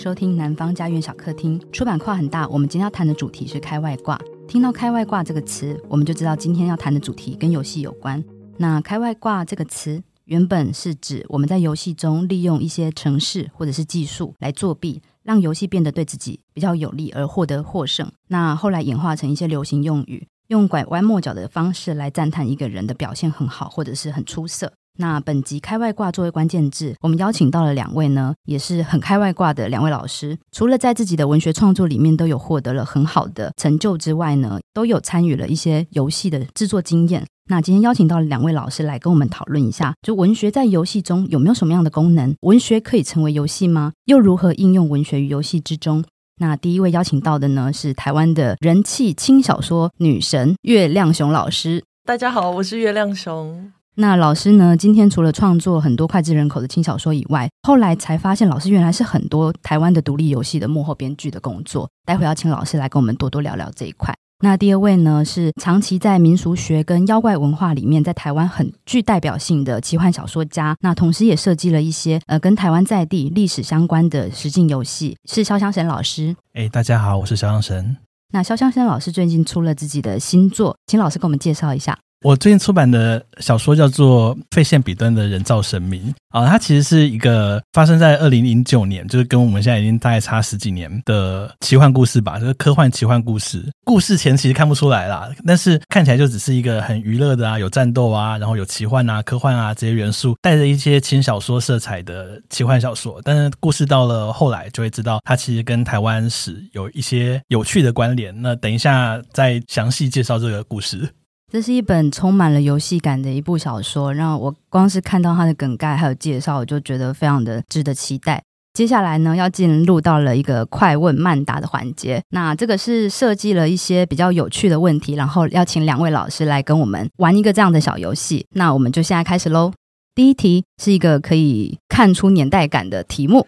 [0.00, 1.60] 收听南方家园小客厅。
[1.70, 4.18] 出版跨很大，我们今天要谈的主题是开外挂。
[4.48, 8.24] 听到开外挂这个词，我们就知道今天要谈的主题跟游戏有关。
[8.56, 18.10] 那开外挂这个词，原本是指我们在游戏中利用一些程式或者是技术来作弊，让游戏变得对自己比较有利而获得获胜。
[18.28, 24.72] 那后来演化成一些流行用语，用拐弯抹角的方式来赞叹一个人的表现很好或者是很出色。
[24.98, 30.36] 那本集开外挂作为关键字，我们邀请到了两位呢，也是很开外挂的两位老师。
[30.52, 37.26] 除了在自己的文学创作里面都有获得了很好的成就之外呢，都有参与了一些游戏的制作经验。
[37.48, 42.34] 那今天邀请到了两位老师来跟我们讨论一下，就文学在游戏中有没有什么样的功能？
[42.42, 43.92] 文学可以成为游戏吗？
[44.04, 46.04] 又如何应用文学于游戏之中？
[46.38, 51.82] 那第一位邀请到的呢，是台湾的人气轻小说女神月亮熊老师。
[52.04, 53.72] 大家好，我是月亮熊。
[53.96, 54.76] 那老师呢？
[54.76, 61.90] 今天除了创作很多脍炙人口的轻小说以外，后来才发现老师原来是很多台湾的独立游戏的幕后编剧的工作。
[62.06, 64.14] 待会要请老师来跟我们多多聊聊这一块。
[64.42, 70.74] 那第二位呢，是长期在民俗学跟妖怪文化里面，在台湾很具代表性的奇幻小说家。
[70.80, 76.34] 那同时也设计了一些呃跟台湾在地历史相关的实境游戏，是潇湘神老师。
[76.54, 77.96] 哎，大家好，我是潇湘神。
[78.32, 81.98] 那潇湘神老师最近出了自己的新作，请老师给我们介绍一下。
[82.22, 93.64] 我最近出版的小说叫做《废线彼端的人造神明》啊，它其实是一个发生在二零零九年，就是跟我们现在已经大概差十几年的奇幻故事吧，就是科幻奇幻故事。
[93.84, 103.18] 故事前其实看不出来啦，但是看起来就只是一个很娱乐的啊，有战斗啊，然后有奇幻啊、科幻啊这些元素，带着一些轻小说色彩的奇幻小说。
[103.24, 108.34] 但是故事到了后来就会知道，它其实跟台湾史有一些有趣的关联。
[108.42, 111.08] 那等一下再详细介绍这个故事。
[111.52, 118.40] 这是一本充满了游戏感的一部小说，让我光是看到它的梗概还有介绍，我就觉得非常的值得期待。
[118.72, 122.22] 接下来呢，要进入到了一个快问慢答的环节。
[122.30, 128.46] 那这个是设计了一些比较有趣的问题，然后要请两位老师来跟我们玩一个这样的小游戏。
[128.50, 129.72] 那我们就现在开始喽。
[130.14, 133.44] 第一题是一个可以看出年代感的题目，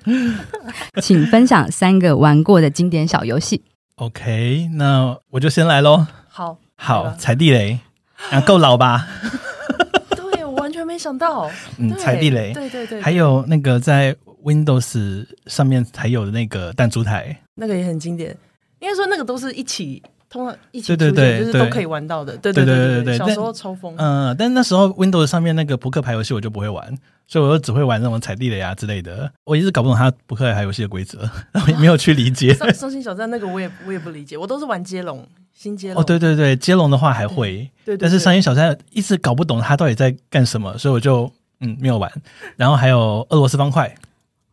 [1.00, 3.62] 请分享三个玩过的经典小游戏。
[3.94, 6.04] OK，那我就先来喽。
[6.28, 7.78] 好，好，踩地雷。
[8.30, 9.06] 啊，够老吧？
[10.16, 11.50] 对，我完全没想到。
[11.78, 12.52] 嗯，踩地雷。
[12.52, 13.02] 对对对，对。
[13.02, 18.36] 还有那个在 Windows 上面才有的那个弹珠台，那个也很经典。
[18.80, 22.36] 应该说那个都是一起，通常一起，对对对，就是都可以玩到的。
[22.38, 23.18] 对对对对对。
[23.18, 23.94] 小时候抽风。
[23.98, 26.96] 嗯，但那时候 Windows 上面那个扑克牌游戏我就不会玩，
[27.28, 29.30] 所以我就只会玩那种踩地雷啊之类的。
[29.44, 31.20] 我一直搞不懂它扑克牌游戏的规则，
[31.52, 32.54] 然后也没有去理解。
[32.72, 35.24] 伤心小站那个我也我也不理解，我都是玩接龙。
[35.54, 41.30] 新接龙哦，对对对，接龙的话还会，对，对，对，但是三眼小站一直搞不懂他到底在干什么，所以我就
[41.60, 42.10] 嗯没有玩。
[42.56, 43.94] 然后还有俄罗斯方块，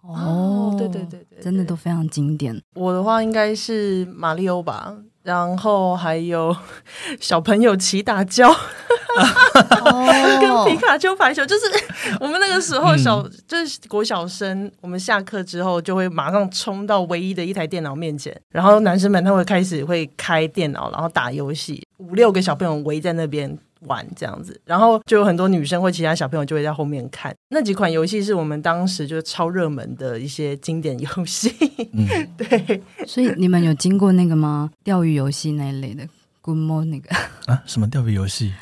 [0.02, 2.60] 哦，对对对对，真的都非常经典。
[2.76, 4.96] 我的话应该是马里欧吧。
[5.30, 6.56] 然后还有
[7.22, 8.50] 小朋友骑打交，
[10.42, 11.66] 跟皮卡丘排球，就是
[12.20, 23.56] 我们那个时候小，嗯、就是国小生，我们下课之后就会马上冲到唯一的一台电脑面前，然后男生们他会开始会开电脑，然后打游戏，五六个小朋友围在那边。
[23.88, 27.34] 玩这样子，然后就有很多女生或其他小朋友就会在后面看。
[27.50, 31.54] 那几款游戏是我们当时就是超热门的一些经典游戏。
[31.94, 32.08] 嗯，
[32.38, 32.82] 对。
[33.06, 34.70] 所以你们有经过那个吗？
[34.84, 36.04] 钓鱼游戏那一类的
[36.42, 37.62] ，Good Morning 那个啊？
[37.66, 38.54] 什么钓鱼游戏？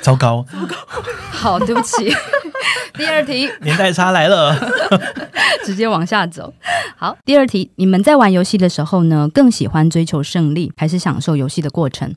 [0.00, 0.76] 糟糕，糟糕。
[1.30, 2.12] 好，对不起。
[2.94, 4.56] 第二题，年代差来了，
[5.64, 6.52] 直接往下走。
[6.96, 12.14] 好，第二题，你们在玩游戏的时候呢，更喜欢追求胜利，还是享受游戏的过程？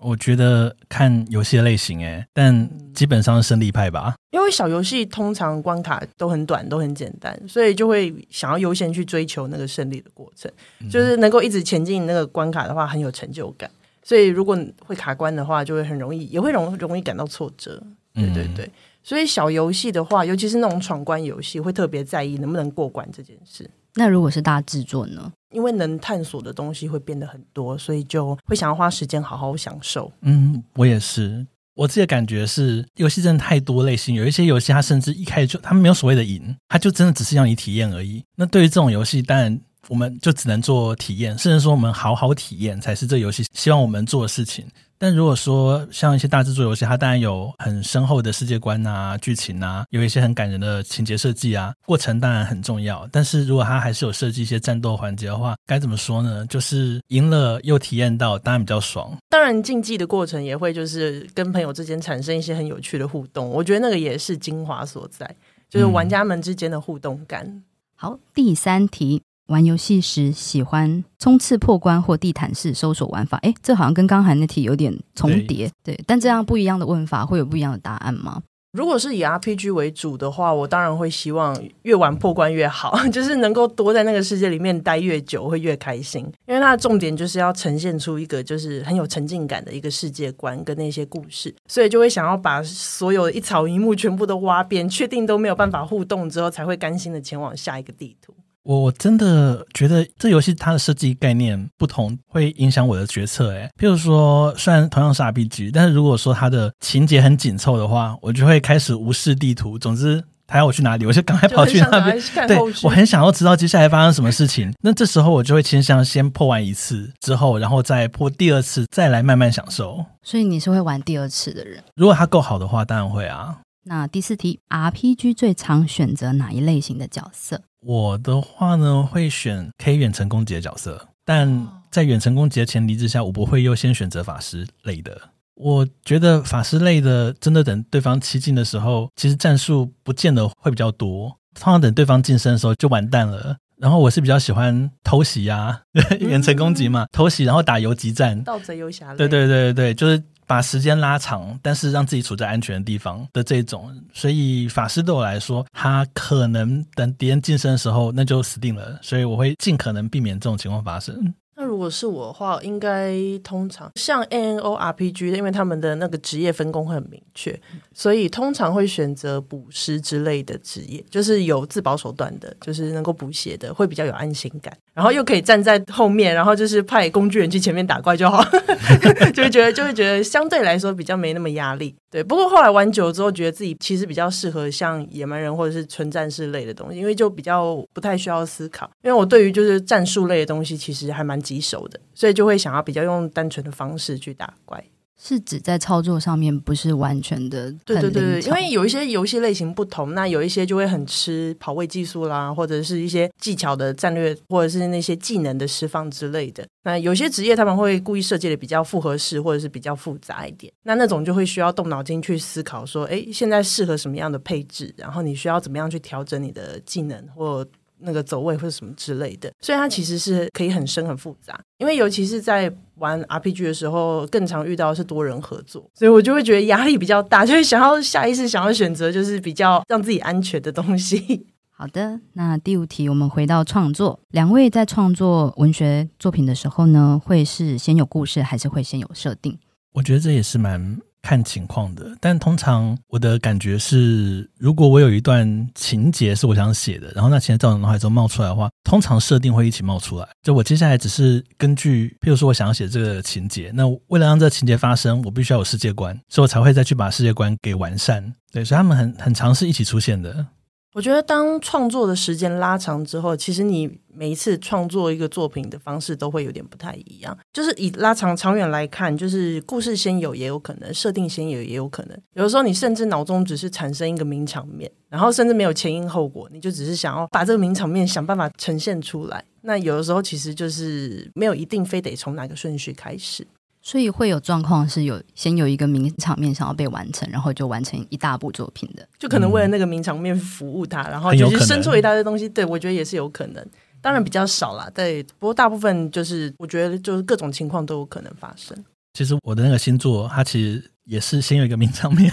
[0.00, 4.14] 我觉得看游戏的类型，哎，但基本上是胜利派吧。
[4.30, 10.50] 因为小游戏通常关卡都很短，都很简单，所以就会想要优先去追求那个胜利的过程。
[10.90, 13.70] 就是能够一直前进那个关卡的话，很有成就感。
[14.02, 17.82] 所以如果会卡关的话，就会很容易，也会容容易感到挫折。
[18.14, 18.68] 对对对。
[19.02, 23.68] 所以小游戏的话，尤其是那种闯关游戏，会特别在意能不能过关这件事。
[23.94, 25.32] 那如果是大制作呢？
[25.50, 30.12] 因为能探索的东西会变得很多，所以就会想要花时间好好享受。
[30.22, 31.46] 嗯，我也是。
[31.74, 38.22] 我自己的感觉是，游戏真的太多类型，有一些游戏它甚至一开始就它没有所谓的赢，它就真的只是让你体验而已。
[38.36, 44.66] 那对于这种游戏，当然我们就只能做体验，甚至说我们好好体验才是这游戏希望我们做的事情。
[45.02, 53.08] 但如果说像一些大制作游戏，它当然有很深厚的世界观啊、剧情啊，有一些很感人的情节设计啊，过程当然很重要。
[53.10, 56.44] 但是如果它还是有设计一些战斗环节的话，该怎么说呢？
[56.48, 59.16] 就是赢了又体验到，当然比较爽。
[59.30, 65.34] 当然竞技的过程也会就是跟朋友之间产生一些很有趣的互动，我觉得那个也是精华所在，
[65.70, 67.62] 就是玩家们之间的互动感。
[67.96, 69.22] 好，第三题。
[69.50, 73.36] 玩游戏时喜欢冲刺破关或地毯式搜索玩法？
[73.38, 75.68] 诶，这好像跟刚才那题有点重叠。
[75.82, 78.40] 对，对，但这样不一样的问法会有不一样的答案吗？
[78.72, 86.24] 如果是以 RPG 为主的话，我当然会希望越玩破关越好， 就是能够多在那个世界里面待越久会越开心。
[86.46, 98.32] 因为它的重点就是要呈现出一个就是很有沉浸感的一个世界观跟那些故事，所以就会想要把所有一草一木全部都挖遍，确定都没有办法互动之后，才会甘心的前往下一个地图。
[98.62, 103.50] 我真的觉得这游戏它的设计概念不同，会影响我的决策。
[103.50, 109.78] 诶，譬如说，虽然同样是 RPG，但是如果说它的情节很紧凑的话，我就会开始无视地图。
[109.78, 112.20] 总之，他要我去哪里，我就赶快跑去那边。
[112.46, 114.72] 对，我很想要知道接下来发生什么事情。
[114.82, 120.04] 那这时候我就会倾向先破完一次之后，然后再破第二次，再来慢慢享受。
[120.22, 121.82] 所以你是会玩第二次的人？
[121.96, 123.60] 如果它够好的话，当然会啊。
[123.84, 127.62] 那第四题，RPG 最常选择哪一类型的角色？
[127.80, 135.18] 我的话呢，会选可以远程攻击的角色，但在远程攻击的前提之下，我不会优先选择法师类的。
[135.54, 141.28] 我觉得法师类的，真的等对方七进的时候，其实战术不见得会比较多。
[141.54, 143.56] 通常等对方近身的时候就完蛋了。
[143.76, 145.80] 然后我是比较喜欢偷袭呀、啊，
[146.20, 149.16] 远程攻击嘛，偷袭然后打游击战，盗贼游侠类。
[149.16, 150.22] 对对对对，就是。
[150.50, 161.32] 把时间拉长，但是让自己处在安全的地方的这种，所以法师对我来说，他可能等敌人近身的时候，那就死定了，所以我会尽可能避免这种情况发生。
[161.70, 163.14] 那如果是我的话，应该
[163.44, 167.58] 通常像 MMORPG，因为他们的那个职业分工会很明确，
[167.94, 174.76] 所以通常会选择捕师之类的职业，就是有自保手段的，就是能够补血的，会比较有安心感。
[174.94, 178.42] 然后又可以站在后面，然后就是派工具人去前面打怪就好，
[179.32, 181.94] 就会觉得就会觉得相对来说比较没那么压力。
[182.10, 188.90] 对，不过后来玩久了之后，觉得自己其实比较适合像野蛮人或者是纯战士类的东西，因为就比较不太需要思考。
[189.02, 194.82] 因为我对于就是战术类的东西其实还蛮棘手的，所以就会想要比较用单纯的方式去打怪。
[195.22, 206.66] 是指在操作上面不是完全的，对对对，因为有一些游戏类型不同，那有一些就会很吃跑位技术啦，或者是一些技巧的战略，或者是那些技能的释放之类的。
[206.84, 217.62] 那有些职业他们会故意设计的比较复合式，或者是比较复杂一点，那那种就会需要动脑筋去思考说，哎，现在适合什么样的配置，然后你需要怎么样去调整你的技能或。
[218.02, 221.58] 那个走位或者什么之类的，所以它其实是可以很深很复杂。
[221.78, 231.46] 因为尤其是在玩 RPG 的时候，更常遇到的是多人合作，所以我就会觉得压力比较大，就会想要下意识想要选择就是比较让自己安全的东西。
[231.70, 239.58] 好的，那第五题我们回到创作，两位在创作文学作品的时候呢，会是先有故事还是会先有设定？
[239.94, 240.98] 我觉得这也是蛮。
[241.22, 250.26] 看情况的，但通常我的感觉是，如果我有一段情节是我想写的，然后那情节在我脑海中冒出来的话，通常设定会一起冒出来。
[250.42, 258.34] 就我接下来只是根据，譬如说我想要写这个情节，那为了让这个情节发生，我必须要有世界观，所以我才会再去把世界观给完善。
[258.52, 260.46] 对，所以他们很很常是一起出现的。
[260.92, 267.36] 我觉得，当创作的时间拉长之后，其实你每一次创作一个作品的方式都会有点不太一样。
[267.52, 272.20] 就是以拉长长远来看，就是故事先有也有可能，设定先有也有可能。
[272.34, 279.44] 有的时候，你甚至脑中只是产生一个名场面，然后甚至没有前因后果，你就只是想要把这个名场面想办法呈现出来。
[279.62, 283.46] 那有的时候，其实就是没有一定非得从哪个顺序开始。
[283.90, 292.48] 所以会有状况是有先有一个名场面想要被完成，然后就完成一大部作品的，就可能为了那个名场面服务他，然后就是生出一大堆东西。
[292.48, 293.66] 对，我觉得也是有可能，
[294.00, 294.88] 当然比较少啦。
[294.94, 298.78] 对，不过大部分就是我觉得就是各种情况都有可能发生。
[299.14, 302.30] 其实我的那个星座，它其实也是先有一个名场面。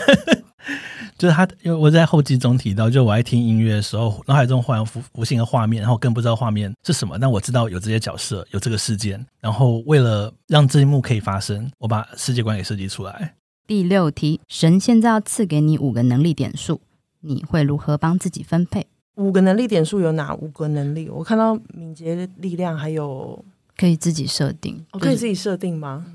[1.18, 13.34] 就是他，因为我在后记中提到，就我爱听音乐的时候，脑海中忽然浮浮现个画面，然后更不知道画面是什么，但我知道有这些角色，有这个事件，然后为了让这一幕可以发生，我把世界观给设计出来。
[13.66, 16.80] 第六题，神现在要赐给你五个能力点数，
[17.22, 18.86] 你会如何帮自己分配？
[19.16, 21.10] 五个能力点数有哪五个能力？
[21.10, 23.44] 我看到敏捷力量，还有
[23.76, 26.06] 可以自己设定，我可以自己设定吗？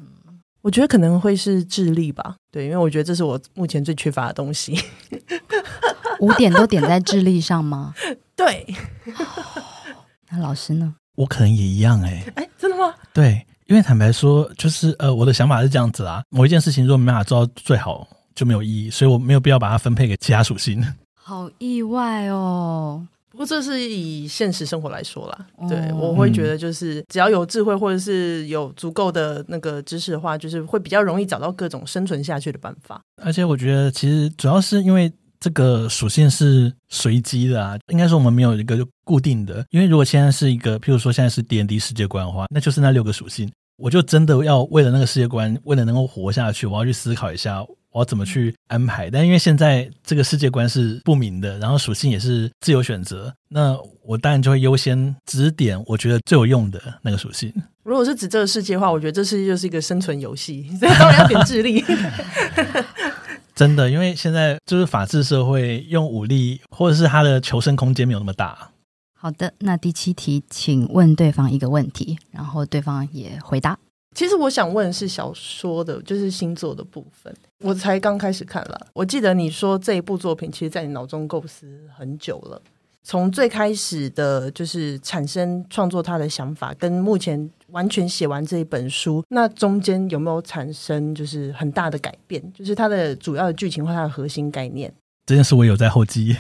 [0.62, 4.78] 我觉得可能会是智力吧，对，因为我觉得这是我目前最缺乏的东西。
[6.20, 7.92] 五点都点在智力上吗？
[8.36, 8.64] 对。
[10.30, 10.94] 那老师呢？
[11.16, 12.32] 我可能也一样哎、欸。
[12.36, 12.94] 哎，真的吗？
[13.12, 20.82] 对，因为坦白说，就是呃，我的想法是这样子啊，某一件事情如果没办法做到最好，就没有意义，所以我没有必要把它分配给其他属性。
[21.14, 23.06] 好意外哦。
[23.32, 33.02] 不过这是以现实生活来说啦，对，我会觉得就是只要有智慧或者是有足够的那个知识的话，就是会比较容易找到各种生存下去的办法。
[33.22, 35.10] 而且我觉得其实主要是因为
[35.40, 39.64] 这个属性是随机的啊，应该说我们没有一个固定的。
[39.70, 47.64] 因为如果现在是一个，譬如说现在是 D&D 世界观的话，那就是那六个属性，我就真的要为了那个世界观，为了能够活下去，我要去思考一下。
[47.92, 49.10] 我要怎么去安排？
[49.10, 57.52] 但因为现在这个世界观是不明的，然后属性也是自由选择，那我当然就会优先指点我觉得最有用的那个属性。
[57.84, 61.84] 如果是指这个世界的话，我觉得这世界就是一个生存游戏，所以当然要点智力。
[63.54, 68.70] 真的，因为现在就是法治社会，用武力或者是他的求生空间没有那么大。
[69.14, 73.78] 好的，那第七题，请问对方一个问题，然后对方也回答。
[74.14, 77.34] 其实我想问的是小说的，就是星座的部分。
[77.60, 81.66] 我才刚开始看了，我记得你说这一部作品，其实在你脑中构思
[81.96, 82.60] 很久了。
[83.04, 92.40] 从最开始的，就是产生创作他的想法，跟目前完全写完这一本书，那中间有没有产生就是很大的改变？
[92.52, 94.92] 就是它的主要的剧情或它的核心概念？
[95.26, 96.36] 这件事我有在后记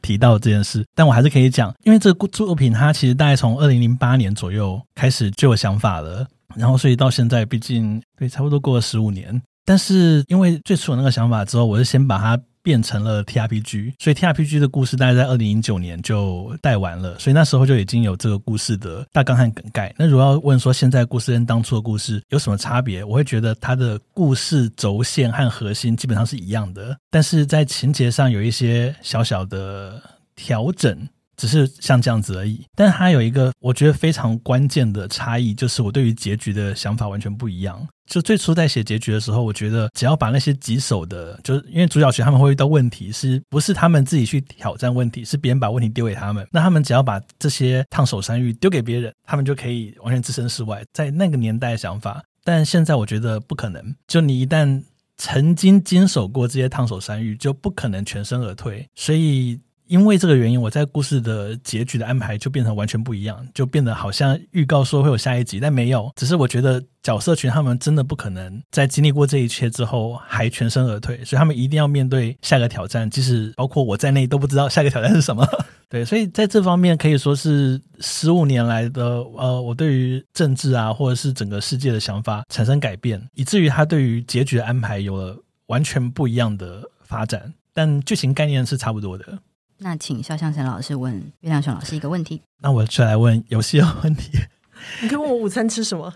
[0.00, 6.26] 提到这件事，但我还是可以讲，因为这个作品它其实大概从二零零八年左右开始就有想法了。
[6.54, 9.40] 然后，所以到现在，毕竟对，差不多过了十五年。
[9.64, 17.18] 但是，因为最初有那个想法之后，我是先把它变成了 TRPG，所以 TRPG 的故事大概在二零零九年就带完了。
[17.18, 19.92] 所以那时候就已经有这个故事的大纲和梗概。
[19.98, 30.00] 那如果要问说现在故事跟当初的故事有什么差别，我会觉得它的故事轴线和核心基本上是一样的，但是在情节上有一些小小的
[30.36, 30.96] 调整。
[31.36, 37.86] 只是像这样子而已，但它有一个我觉得非常关键的差异，就是我对于结局的想法完全不一样。
[38.06, 50.84] 就最初在写结局的时候，我觉得只要把那些棘手的，就是因为主角群他们会遇到问题，是不是他们自己去挑战问题，是别人把问题丢给他们，那他们只要把这些烫手山芋丢给别人，他们就可以完全置身事外。
[50.92, 53.94] 在那个年代的想法，但现在我觉得不可能。
[54.06, 54.80] 就你一旦
[55.16, 58.88] 曾经经手过这些烫手山芋，就不可能全身而退。
[58.94, 59.60] 所以。
[59.86, 66.10] 因为这个原因，我在故事的结局的安排就变成完全不一样，就变得好像预告说会有下一集，但没有。
[66.16, 75.46] 只是我觉得角色群他们真的不可能在经历过这一切之后还全身而退，所以他们一定要面对下个挑战，即使包括我在内都不知道下个挑战是什么。
[75.88, 89.38] 对，所以在这方面可以说是十五年来的呃，我对于政治啊，或者是整个世界的想法产生改变，以至于他对于结局的安排有了完全不一样的发展，但剧情概念是差不多的。
[89.78, 92.40] 那请肖向成老师问月亮熊老师一个问题。
[92.62, 94.30] 那我就来问游戏的问题。
[95.02, 96.12] 你可以问我午餐吃什么？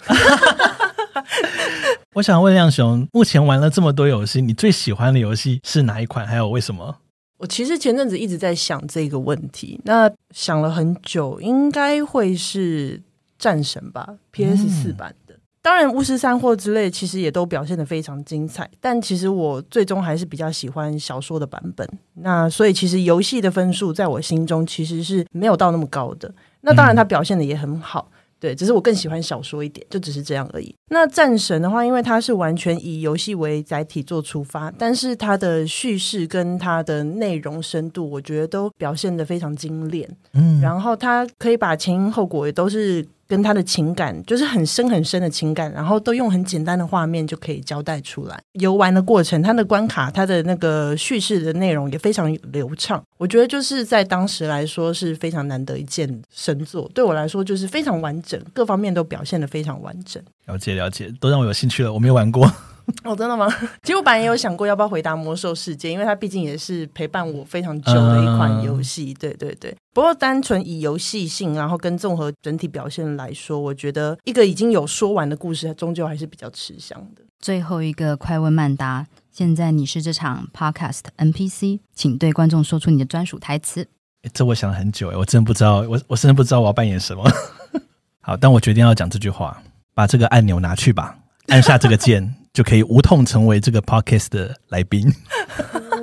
[2.15, 6.27] 我想问亮熊，目前玩了这么多游戏，你最喜欢的游戏是哪一款？
[6.27, 6.97] 还有为什么？
[7.39, 13.01] 我其实前阵子一直在想这个问题，那想了很久，应该会是
[13.39, 15.11] 战神吧，PS 四版。
[15.11, 15.20] 嗯
[15.63, 21.87] 当然，巫师三或之类其实也都表现得非常精彩，但其实我最终还是比较喜欢小说的版本。
[22.15, 26.33] 那所以，其实游戏的分数在我心中其实是没有到那么高的。
[26.63, 30.75] 那当然，它表现的也很好，对，只是我更喜欢小说一点，就只是这样而已。
[30.89, 40.09] 那战神的话，因为它是完全以游戏为载体做出发，但是它的叙事跟它的内容深度，我觉得都表现得非常精炼。
[40.33, 43.07] 嗯，然后它可以把前因后果也都是。
[43.31, 48.37] 跟他的情感就是很深很深的情感，然后都用很简单的画面就可以交代出来。
[48.55, 53.01] 游玩的过程，他的关卡，他的那个叙事的内容也非常流畅。
[53.17, 56.91] 我觉得就是在当时来说是非常难得一见神作。
[56.93, 60.21] 对我来说就是非常完整，各方面都表现得非常完整。
[60.47, 61.93] 了解了解，都让我有兴趣了。
[61.93, 62.53] 我没有玩过。
[63.05, 63.49] 哦，真的吗？
[63.83, 69.15] 其实我本来也有想过要不要回答《魔兽世界》，因为它毕竟也是陪伴我非常久的一款游戏。
[69.15, 69.75] 对对对。
[69.93, 77.23] 不过单纯以游戏性，然后跟综合整体表现来说，我觉得一个已经有说完的故事，它终究还是比较吃香的。
[77.41, 83.89] 最后一个快问慢答，现在你是这场 Podcast NPC，请对观众说出你的专属台词。
[84.35, 87.25] 这我想了很久，我真的不知道，我我甚至不知道我要扮演什么。
[88.21, 89.63] 好，但我决定要讲这句话：
[89.95, 91.17] 把这个按钮拿去吧，
[91.49, 92.35] 按下这个键。
[92.53, 95.13] 就可以无痛成为这个 podcast 的来宾。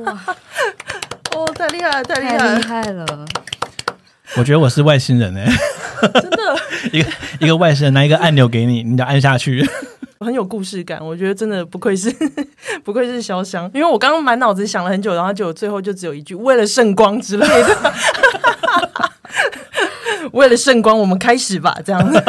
[0.06, 0.18] 哇！
[1.36, 3.26] 哦，太厉害了，太厉害了，太厉害了！
[4.38, 5.52] 我觉得我是外星人哎、欸，
[6.22, 6.60] 真的，
[6.92, 7.10] 一个
[7.42, 9.68] 一个外星人拿一个按钮给你，你就按下去，
[10.20, 11.06] 很有故事感。
[11.06, 12.10] 我觉得真的不愧是
[12.84, 17.94] 不愧是潇湘，因为我刚刚满脑子想了很久，然后就最后就只有一句“为了圣光”之类的。
[20.34, 22.24] 为了圣光，我们开始吧，这样子。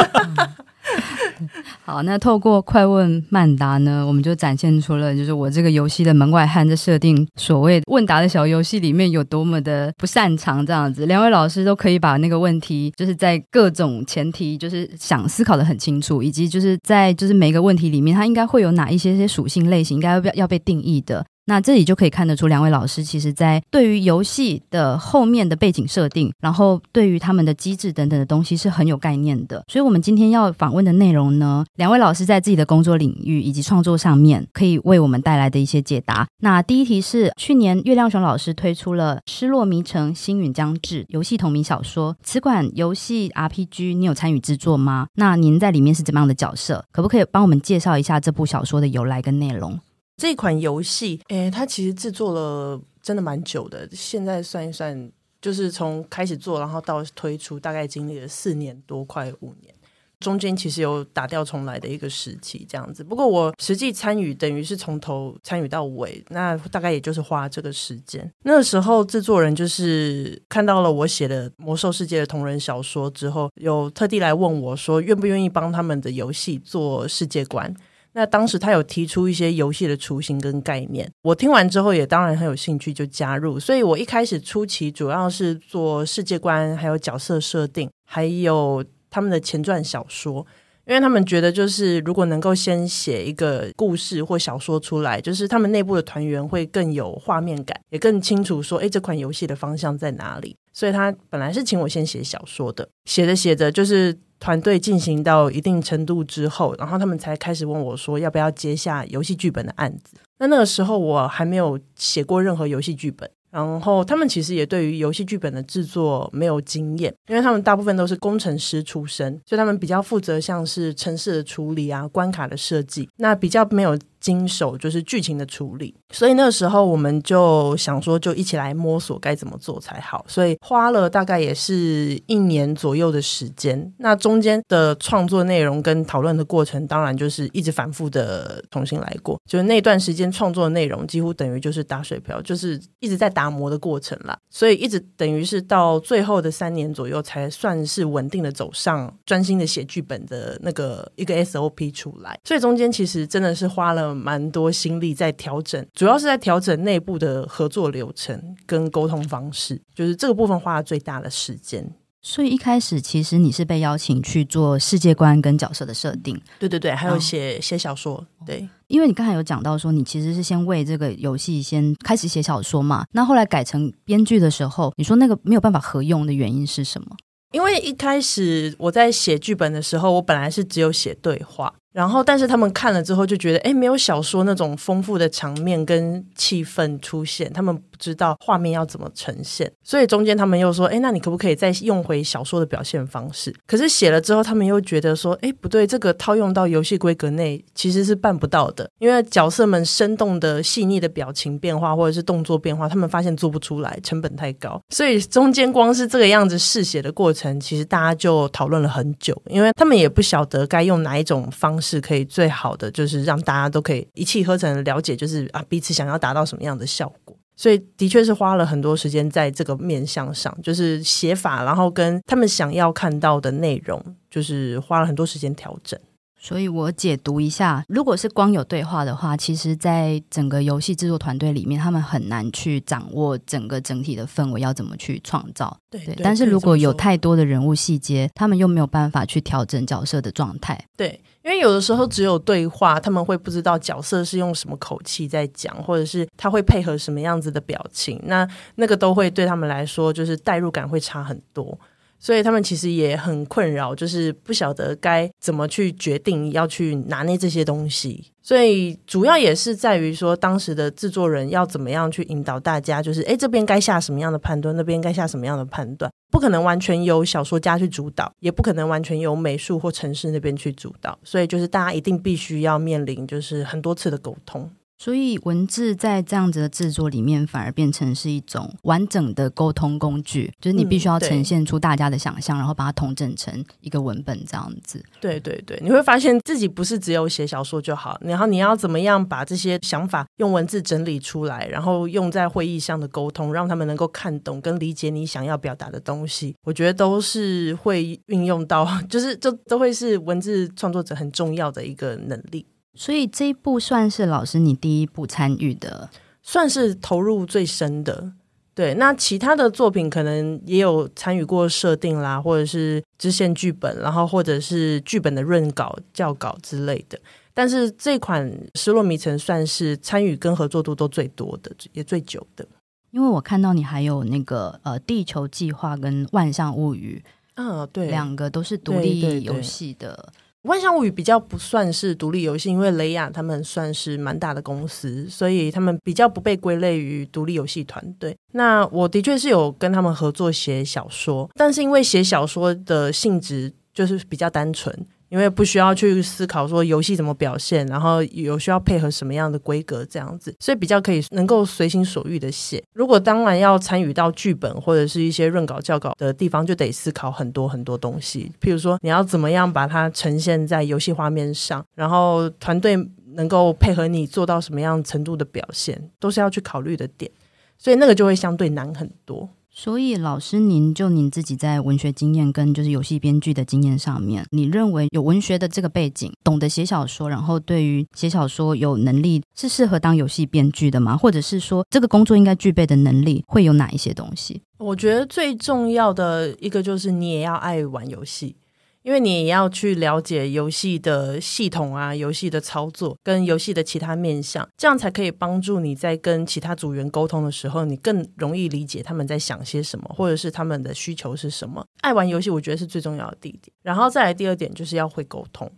[1.84, 11.06] 好，那透过快问慢答呢，我们就展现出了就是我这个游戏的门外汉的设定，所谓问答的小游戏里面有多么的不擅长这样子。
[11.06, 21.24] 两位老师都可以把那个问题，就是在各种前提，就是想思考得很清楚，以及就是在就是每个问题里面，它应该会有哪一些些属性类型，应该要要被定义的。
[21.48, 29.64] 那这里就可以看得出，两位老师其实在对于游戏的后面的背景设定，然后对于他们的机制等等的东西是很有概念的。
[29.66, 36.26] 所以，我们今天要访问的内容呢，两位老师在自己的工作领域以及创作上面，可以为我们带来的一些解答。
[36.40, 45.06] 那第一题是，去年月亮熊老师推出了《失落迷城：星陨将至》游戏同名小说，此款游戏 RPG 你有参与制作吗？
[45.14, 46.84] 那您在里面是怎么样的角色？
[46.92, 49.80] 可不可以帮我们介绍一下这部小说的由来跟内容？
[50.18, 53.88] 这款游戏，诶，它其实制作了真的蛮久的。
[53.92, 55.10] 现在算一算，
[55.40, 59.72] 就是从开始做，然后到推出，大概经历了四年多，快五年。
[60.18, 63.04] 中间其实有打掉重来的一个时期，这样子。
[63.04, 68.28] 不过我实际参与，等于是从头参与到尾，那大概也就是花这个时间。
[68.42, 77.72] 那时候制作人就是看到了我写的《魔兽世界》的同人小说之后，有特地来问我说，愿不愿意帮他们的游戏做世界观。
[78.18, 83.60] 那当时他有提出一些游戏的雏形跟概念，我听完之后也当然很有兴趣，就加入。
[83.60, 90.44] 所以我一开始初期主要是做世界观，还有角色设定，还有他们的前传小说，
[90.84, 100.56] 因为他们觉得就是如果能够先写一个故事或小说出来，就是他们内部的团员会更有画面感，也更清楚说，哎，这款游戏的方向在哪里。
[100.72, 104.18] 所以他本来是请我先写小说的，写着写着就是。
[104.40, 110.16] 团队进行到一定程度之后，然后他们才开始问我说要不要接下游戏剧本的案子。
[110.38, 123.98] 那那个时候我还没有写过任何游戏剧本，然后他们其实也对于游戏剧本的制作没有经验，因为他们大部分都是工程师出身，所以他们比较负责像是城市的处理啊、关卡的设计，那比较没有。
[124.20, 130.24] 经手就是剧情的处理，所以那个时候我们就想说，就一起来摸索该怎么做才好。
[130.28, 133.92] 所以花了大概也是一年左右的时间。
[133.98, 139.40] 那中间的创作内容跟讨论的过程，当然就是一直反复的重新来过。
[139.46, 144.36] 就是那段时间创作的内容，几乎等于就是打水漂，就是一直在打磨的过程啦。
[144.50, 152.36] 所以一直等于是到最后的三年左右，才算是稳定的走上专心的写剧本的那个一个 SOP 出来。
[152.44, 154.07] 所以中间其实真的是花了。
[154.14, 161.92] 蛮多心力在调整，主要是在调整内部的合作流程跟沟通方式，就是这个部分花了最大的时间。
[162.20, 177.16] 所以一开始其实你是被邀请去做世界观跟角色的设定，对对对，还有写、哦、写小说，对，因为你刚才有讲到说你其实是先为这个游戏先开始写小说嘛，那后来改成编剧的时候，你说那个没有办法合用的原因是什么？
[177.52, 181.72] 因为一开始我在写剧本的时候，我本来是只有写对话。
[181.92, 193.54] 然后，但是他们看了之后就觉得，哎，没有小说那种丰富的场面跟气氛出现，他们不知道画面要怎么呈现，所以中间他们又说，哎，那你可不可以再用回小说的表现方式？
[193.66, 217.36] 可是写了之后，他们又觉得说，哎，不对，这个套用到游戏规格内其实是办不到的，因为角色们生动的、细腻的表情变化或者是动作变化，他们发现做不出来，成本太高，所以中间光是这个样子试写的过程，其实大家就讨论了很久，因为他们也不晓得该用哪一种方是可以最好的，就是让大家都可以一气呵成了解，就是啊彼此想要达到什么样的效果。
[217.56, 225.98] 所以的确是花了很多时间在这个面向上，就是写法，然后跟他们想要看到的内容，就是花了很多时间调整。
[226.40, 235.76] 所以我解读一下，如果是光有对话的话，其实，在整个游戏制作团队里面，他们很难去掌握整个整体的氛围要怎么去创造。
[235.90, 240.80] 对，对，但是如果有太多的人物细节，他们又没有办法去调整角色的状态。
[240.96, 251.76] 对，因为有的时候只有对话，他们会不知道角色是用什么口气在讲，或者是他会配合什么样子的表情，那那个都会对他们来说，就是代入感会差很多。
[252.18, 258.32] 所以他们其实也很困扰，就是不晓得该怎么去决定要去拿捏这些东西。
[258.42, 271.18] 所以主要也是在于说，当时的制作人要怎么样去引导大家，就是诶，这边该下什么样的判断，那边该下什么样的判断，不可能完全由小说家去主导，也不可能完全由美术或城市那边去主导。
[271.22, 274.70] 所以就是大家一定必须要面临，就是很多次的沟通。
[274.98, 285.00] 所以文字在这样子的制作里面，反而变成是一种完整的沟通工具，就是你必须要呈现出大家的想象，嗯、然后把它统整成一个文本这样子。
[285.20, 296.56] 对对对，你会发现自己不是只有写小说就好，然后你要怎么样把这些想法用文字整理出来，然后用在会议上的沟通，让他们能够看懂跟理解你想要表达的东西。
[296.64, 302.66] 我觉得都是会运用到， 就是这都会是文字创作者很重要的一个能力。
[302.98, 306.10] 所以这一部算是老师你第一部参与的，
[306.42, 308.32] 算是投入最深的。
[308.74, 317.16] 对，那其他的作品可能也有参与过设定啦，或者是支线剧本，然后或者是剧本的润稿、校稿之类的。
[317.54, 322.66] 但是这款《失落迷城》算是参与跟合作度都最多的，也最久的。
[323.12, 327.22] 因为我看到你还有那个呃《地球计划》跟《万象物语》，
[327.54, 330.32] 嗯，对，两个都是独立游戏的。
[330.62, 338.36] 万象物语比较不算是独立游戏，因为雷亚他们算是蛮大的公司，所以他们比较不被归类于独立游戏团队。
[338.52, 345.06] 那我的确是有跟他们合作写小说，但是因为写小说的性质就是比较单纯。
[345.28, 352.82] 因为不需要去思考说游戏怎么表现，然后有需要配合什么样的规格这样子，所以比较可以能够随心所欲的写。
[352.92, 358.50] 如果当然要参与到剧本或者是一些润稿校稿的地方，就得思考很多很多东西。
[358.60, 362.96] 譬如说你要怎么样把它呈现在游戏画面上，然后团队
[363.34, 367.30] 能够配合你做到什么样程度的表现，都是要去考虑的点。
[367.76, 369.48] 所以那个就会相对难很多。
[369.80, 381.16] 所以，老师，您就您自己在文学经验跟就是游戏编剧的经验上面，你认为有文学的这个背景，懂得写小说，然后对于写小说有能力，是适合当游戏编剧的吗？
[381.16, 384.60] 或者是说，这个工作应该具备的能力会有哪一些东西？
[384.78, 388.56] 我觉得最重要的一个就是你也要爱玩游戏。
[389.02, 401.84] 因为你要去了解游戏的系统啊，游戏的操作跟游戏的其他面向，这样才可以帮助你在跟其他组员沟通的时候，你更容易理解他们在想些什么，或者是他们的需求是什么。
[402.00, 403.72] 爱玩游戏，我觉得是最重要的第一点。
[403.82, 405.70] 然后再来第二点，就是要会沟通，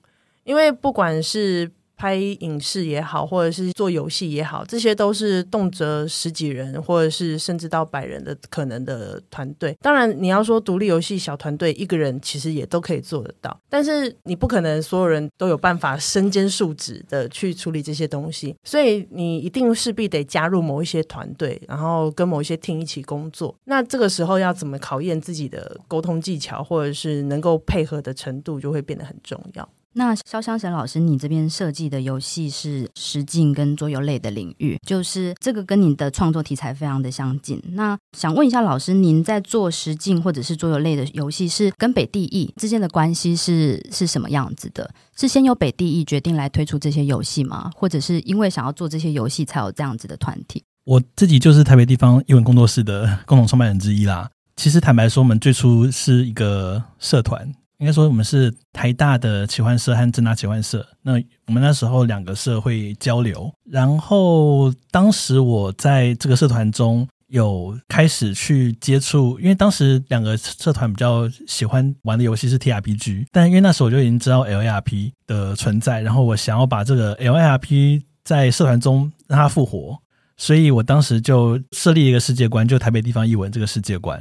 [0.44, 9.76] 因为不管是拍影视也好，或者是做游戏也好，这些都是动辄十几人，或者是甚至到百人的可能的团队。
[9.82, 23.54] 当然，你要说独立游戏小团队一个人其实也都可以做得到，但是你不可能所有人都有办法身兼数职的去处理这些东西，所以你一定势必得加入某一些团队，然后跟某一些 team 一起工作。
[23.64, 29.68] 那这个时候要怎么考验自己的沟通技巧，或者是能够配合的程度，就会变得很重要。
[29.94, 37.60] 那潇湘神老师，你这边设计的游戏是实境跟桌游类的领域，就是这个跟你的创作题材非常的相近。
[37.72, 44.88] 那想问一下老师，您在做实境或者是桌游类的游戏，是跟北地艺之间的关系是是什么样子的？
[45.16, 47.70] 是先由北地艺决定来推出这些游戏吗？
[47.74, 50.62] 或者是因为想要做这些游戏才有这样子的团体？
[50.84, 54.30] 我自己就是台北地方艺文工作室的共同创办人之一啦。
[54.56, 57.52] 其实坦白说，我们最初是一个社团。
[57.80, 60.86] 应该说，我们是台大的奇幻社和正大奇幻社。
[61.02, 61.14] 那
[61.46, 79.98] 我们那时候两个社会交流，然后当时我在这个社团中有开始去接触，因为当时两个社团比较喜欢玩的游戏是 TRPG，但因为那时候我就已经知道 LARP 的存在，然后我想要把这个 LARP 在社团中让它复活，
[80.36, 84.20] 所以我当时就设立一个世界观，就台北地方艺文这个世界观。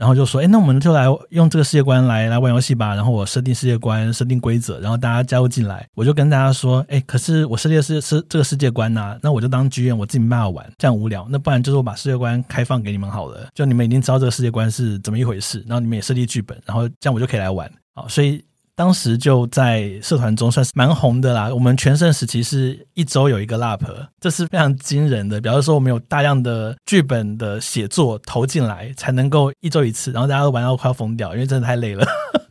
[0.00, 2.94] 然后就说，哎，那我们就来用这个世界观来来玩游戏吧。
[2.94, 5.86] 然后我设定世界观，设定规则，然后大家加入进来。
[5.94, 11.26] 我就跟大家说，哎，可是我设定的是是这个世界观呐，那我就当剧院我自己慢慢玩，这样无聊。
[11.28, 17.70] 那不然就是我把世界观开放给你们好了，就你们已经知道这个世界观是怎么一回事，然后你们也设立剧本，然后这样我就可以来玩。
[17.94, 18.42] 好，所以。
[18.80, 21.52] 当时就在社团中算是蛮红的啦。
[21.52, 23.82] 我们全盛时期是一周有一个 Lap，
[24.18, 25.38] 这是非常惊人的。
[25.38, 32.06] 比方说，我们有大量的剧本的写作投进来，才能够一周一次，然后大家都玩到快要疯掉，因为真的太累了。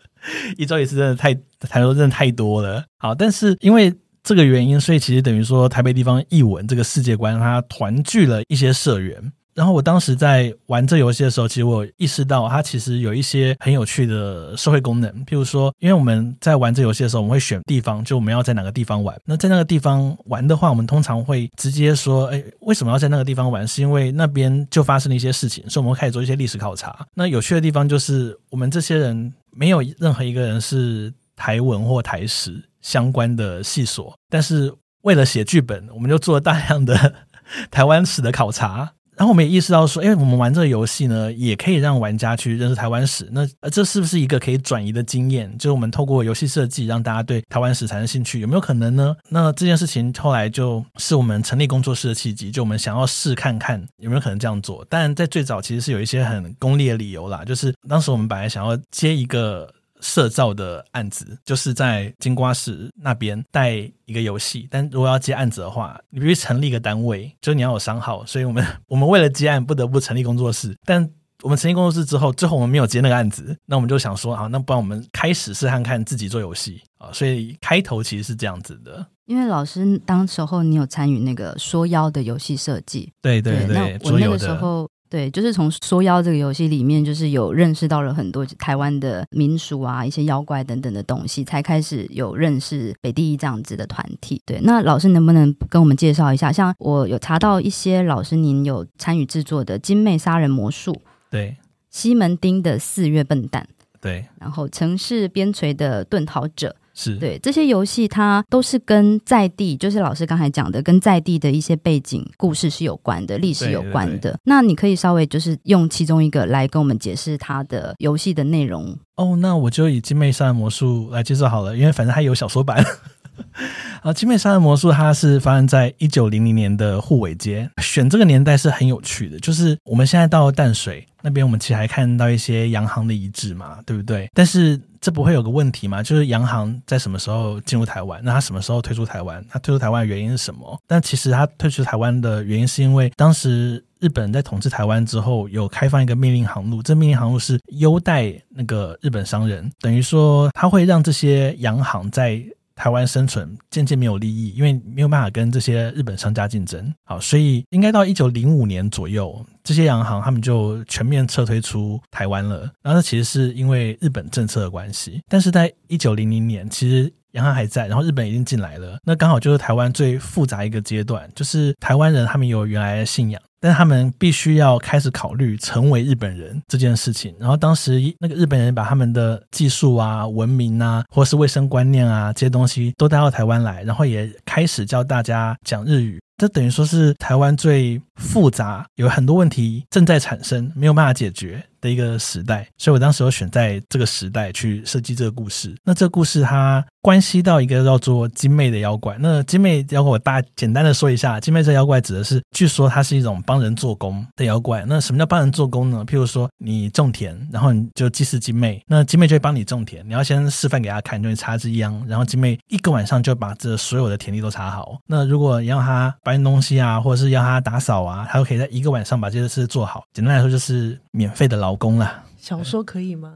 [0.55, 2.83] 一周一次真的太，太多真的太多了。
[2.99, 9.31] 好，但是因为这个原因，所以其实等于说台北地方译文这个世界观，它团聚了一些社员。
[9.59, 15.11] 然后我当时在玩这游戏的时候，其实我意识到它其实有一些很有趣的社会功能。
[15.25, 19.13] 譬如说，因为我们在玩这游戏的时候，我们会选地方，就我们要在哪个地方玩。
[19.25, 23.67] 那在那个地方玩的话，我们通常会直接说：“哎，为什么要在那个地方玩？
[23.67, 37.13] 是因为那边就发生了一些事情，所以我们会开始做一些历史考察。”那有趣的地方就是，我们这些人没有任何一个人是台文或台史相关的系所，但是为了写剧本，我们就做了大量的
[37.69, 38.89] 台湾史的考察。
[39.19, 43.27] 然后我们也意识到说，哎，我们玩这个游戏呢，也可以让玩家去认识台湾史。
[43.33, 45.51] 那这是不是一个可以转移的经验？
[45.57, 49.13] 就是我们透过游戏设计，让大家对台湾史产生兴趣，有没有可能呢？
[49.27, 54.85] 那这件事情后来就是我们成立工作室的契机，就我们想要试看看有没有可能这样做。
[54.89, 59.69] 但在最早其实是有一些很功利的理由啦，就是当时我们本来想要接一个。
[60.01, 68.25] 社造的案子就是在金瓜石那边带一个游戏，但如果要接案子的话，你必须成立一个单位，就是你要有商号。
[68.25, 70.75] 所以我们 我们为了接案，不得不成立工作室。
[70.85, 71.09] 但
[71.43, 77.09] 我们成立工作室之后，最后我们没有接那个案子，那我们就想说啊，那不然我们开始试看看自己做游戏啊。
[77.11, 79.05] 所以开头其实是这样子的。
[79.25, 84.89] 因为老师当时候你有参与那个说妖的游戏设计，对对对，对，那我那个时候。
[85.09, 94.39] 对，就是从缩妖这个游戏里面，就是有认识到了很多台湾的民俗啊，一些妖怪等等的东西，才开始有认识北地这样子的团体。
[94.45, 96.51] 对，那老师能不能跟我们介绍一下？
[96.51, 100.93] 像我有查到一些老师您有参与制作的《金妹杀人魔术》，
[101.31, 101.57] 对，
[101.89, 103.67] 西门町的四月笨蛋，
[103.99, 106.75] 对，然后城市边陲的遁逃者。
[106.99, 114.17] 是对这些游戏，它都是跟在地，就是老师刚才讲的，跟在地的一些背景故事是有关的，历史有关的。
[114.17, 114.39] 对对对。
[114.43, 118.93] 那你可以稍微就是用其中一个来跟我们解释它的游戏的内容。
[119.15, 122.83] 哦，那我就以《金妹杀人魔术》来介绍好了，因为反正它有小说版。
[124.03, 129.39] 啊，《金妹杀人魔术》它是发生在一九零零年的护尾街，选这个年代是很有趣的。
[129.39, 134.29] 就是我们现在到了淡水那边，我们其实还看到一些洋行的遗址嘛，对不对？
[134.33, 136.01] 但是这不会有个问题吗？
[136.01, 138.21] 就是洋行在什么时候进入台湾？
[138.23, 139.43] 那他什么时候退出台湾？
[139.49, 140.79] 他退出台湾的原因是什么？
[140.87, 146.81] 但其实他退出台湾的原因是因为当时日本在统治台湾之后，有开放一个命令航路。
[146.81, 152.41] 这命令航路是优待那个日本商人，等于说他会让这些洋行在
[152.79, 156.91] 台湾生存渐渐没有利益，因为没有办法跟这些日本商家竞争。
[157.03, 159.45] 好，所以应该到一九零五年左右。
[159.65, 165.21] 这些洋行他们就全面撤退出台湾了，然后其实是因为日本政策的关系。
[165.27, 177.35] 但是在一九零零年，其实洋行还在，然后日本已经进来了，那刚好就是台湾最复杂一个阶段，就是台湾人他们有原来的信仰，但他们必须要开始考虑成为日本人这件事情。
[177.39, 186.19] 然后当时那个日本人把他们的技术啊、文明啊，或是卫生观念啊这些东西都带到台湾来，然后也开始教大家讲日语。
[186.39, 195.75] 这等于说是台湾最复杂，有很多问题正在产生，没有办法解决的一个时代，所以我当时有选在这个时代去设计这个故事。
[195.83, 199.17] 那这个故事它关系到一个叫做精魅的妖怪。
[199.19, 204.85] 那精魅妖怪我大简单的说一下，精魅这妖怪指的是，据说它是一种帮人做工的妖怪。
[204.87, 206.03] 那什么叫帮人做工呢？
[206.05, 210.07] 譬如说你种田，然后你就祭祀精魅，那精魅就会帮你种田。
[210.07, 214.97] 你要先示范给他看，就会插枝秧，然后精魅一个晚上就把这所有的田地都插好。
[215.07, 220.03] 那如果你要他搬东西啊，或者是要他打扫啊，他都可以在一个晚上把这些事做好。
[220.11, 221.69] 简单来说，就是免费的劳。
[221.69, 223.31] 老公了，小说可以吗？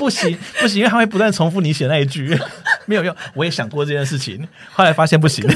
[0.00, 2.36] 不行不行，因为他会不断重复你写那一句，
[2.86, 3.14] 没有用。
[3.34, 5.48] 我也想过这件事情，后来发现不行。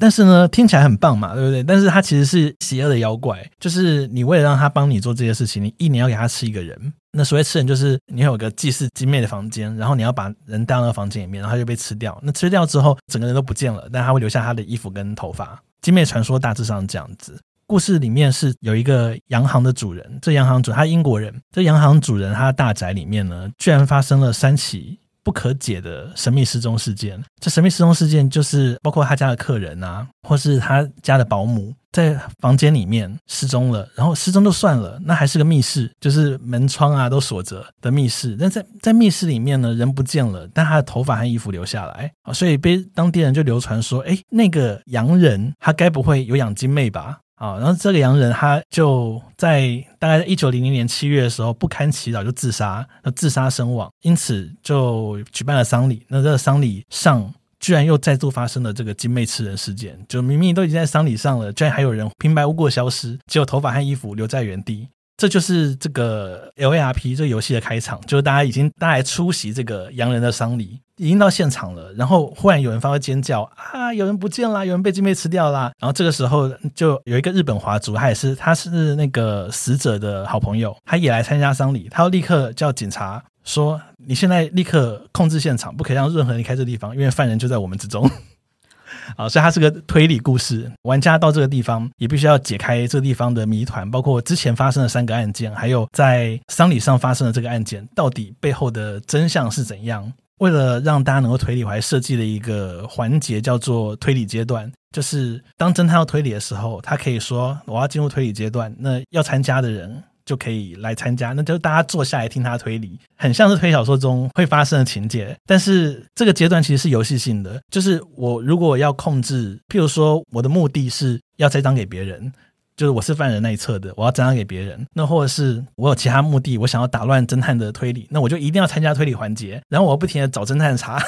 [0.00, 1.62] 但是呢，听起来很棒嘛，对不对？
[1.62, 6.92] 但是他其实是邪恶的妖怪，就是你为了让他帮你做这些事情，你一年要给他吃一个人。
[7.12, 12.18] 那所谓吃人，就是你有个祭祀精魅的房间，然后你要把人带到房间里面，然后他就被吃掉。
[12.22, 15.60] 那吃掉之后，整个人都不见了，但他会留下他的衣服跟头发。
[15.82, 17.38] 精魅传说大致上这样子。
[17.66, 24.98] 故事里面是有一个洋行的主人，这洋行主他英国人，这洋行主人他的大宅里面呢，居然发生了三起
[25.30, 27.22] 不可解的神秘失踪事件。
[27.38, 38.36] 这神秘失踪事件就是包括他家的客人啊，或是他家的保姆在房间里面失踪了，然后失踪就算了，那还是个密室，就是门窗啊都锁着的密室。
[38.40, 47.20] 但在在密室里面呢，人不见了，但他的头发和衣服留下来啊，所以被当地人就流传说，哎，那个洋人他该不会有养精妹吧？
[47.40, 56.04] 啊，然后这个洋人他就在大概在一九零零年七月的时候不堪其扰就自杀，那自杀身亡，因此就举办了丧礼。
[56.08, 64.86] 那这个丧礼上居然又再度发生了这个精魅吃人事件，就明明都已经在丧礼上了，居然还有人平白无故消失，只有头发和衣服留在原地。
[65.16, 75.72] 这就是这个 LARP 这个游戏的开场，就是大家已经大家来出席这个洋人的丧礼，已经到现场了，然后忽然有人发出尖叫啊，有人不见了，有人被金妹吃掉了。
[75.78, 88.06] 然后这个时候就有一个日本华族，他也是他是那个死者的好朋友，他也来参加丧礼，他要立刻叫警察说，你现在立刻控制现场，不可以让任何人离开这地方，因为犯人就在我们之中。
[89.16, 90.70] 啊，所以它是个推理故事。
[90.82, 100.12] 玩家到这个地方也必须要解开这个地方的谜团，包括之前发生的三个案件，还有在丧礼上发生的这个案件，到底背后的真相是怎样？
[100.40, 104.70] 为了让大家能够推理，我还设计了一个环节，叫做推理阶段。
[104.94, 110.02] 就是当侦探要推理的时候，他可以说：“我要进入推理阶段。”那要参加的人。
[110.26, 115.36] 就可以来参加，那就大家坐下来听他推理，很像是推理小说中会发生的情节。
[115.44, 122.32] 但是这个阶段其实是游戏性的，就是我如果要控制，譬如说我的目的是要栽赃给别人，
[122.80, 124.86] 就是我是犯人那一侧的，我要栽赃给别人。
[124.94, 130.98] 那或者是我有其他目的，我想要打乱侦探的推理，那我就一定要参加推理环节，然后我不停的找侦探查。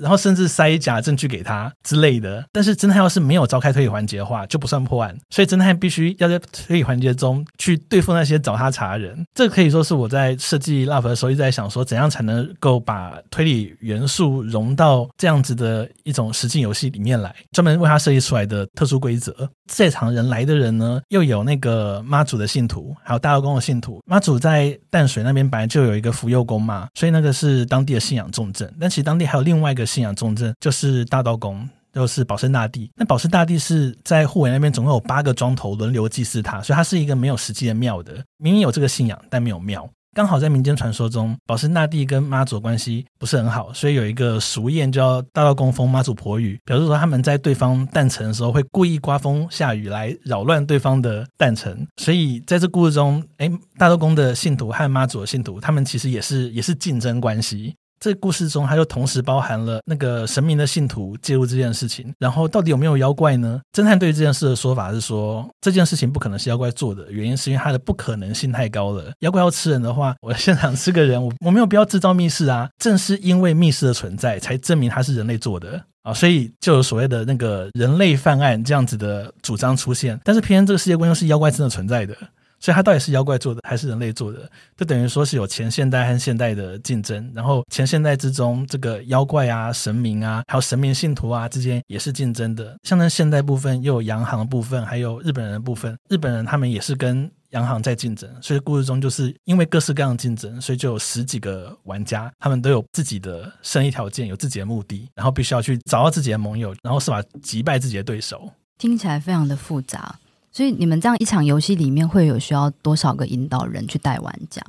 [0.00, 2.44] 然后甚至塞假证据给他之类的。
[2.52, 5.16] 但是侦探要是没有召开推理环节的话，就不算破案。
[5.30, 9.24] 所以侦探必须要在推理环节中去对付那些找他茬的人。
[9.34, 19.48] 这可以说是我在设计 Love 的时候一直在想说，怎样才能够把推理元素融到这样子的一种实境游戏里面来，专门为他设计出来的特殊规则。
[19.70, 24.00] 在场人来的人呢，又有那个妈祖的信徒，还有大道宫的信徒。
[24.04, 28.72] 妈祖在淡水那边本来就有一个福佑宫嘛，所以那个是当地的信仰重镇。
[28.80, 32.90] 但其实当地还有另外一个信仰重镇，就是大道宫，就是保生大帝。
[32.96, 38.14] 那保生大帝是在护尾那边总共有八个庄头轮流祭祀他，所以他是一个没有实际的庙的。
[38.38, 39.88] 明明有这个信仰，但没有庙。
[40.12, 51.86] 刚好在民间传说中，保生大帝跟妈祖关系不是很好，所以有一个俗谚叫“大道公风妈祖婆雨”，表示说他们在对方诞辰的时候会故意刮风下雨来扰乱对方的诞辰。
[51.96, 53.48] 所以在这故事中，哎，
[53.78, 57.76] 大道公的信徒和妈祖的信徒，他们其实也是也是竞争关系。
[58.00, 63.60] 这故事中，它就同时包含了那个神明的信徒介入这件事情，然后到底有没有妖怪呢？
[63.74, 69.12] 侦探对于这件事的说法是说，这件事情不可能是妖怪做的，原因是因为它的不可能性太高了。
[69.18, 72.70] 妖怪要吃人的话，我现场吃个人， 我我没有必要制造密室啊。
[72.78, 80.18] 正是因为密室的存在，才证明它是人类做的啊，所以就有所谓的那个人类犯案这样子的主张出现。
[80.24, 82.16] 但是偏偏这个世界观又是妖怪真的存在的。
[82.60, 84.48] 所以它到底是妖怪做的还是人类做的？
[84.76, 92.76] 就等于说是有前现代和现代的竞争，然后前现代之中，这个妖怪啊、神明啊，还有神明信徒啊之间也是竞争的。
[92.82, 98.30] 像那现代部分又有洋行的部分，还有日本人的部分，日本人他们也是跟洋行在竞争。
[98.42, 108.52] 所以故事中就是因为各式各样的竞争，所以就有十几个玩家，他们都有自己的生意条件，有自己的目的，然后必须要去找到自己的盟友，然后是吧击败自己的对手。
[108.78, 110.18] 听起来非常的复杂。
[110.52, 114.60] 所以你们这样一场游戏里面会有需要多少个引导人去带玩家？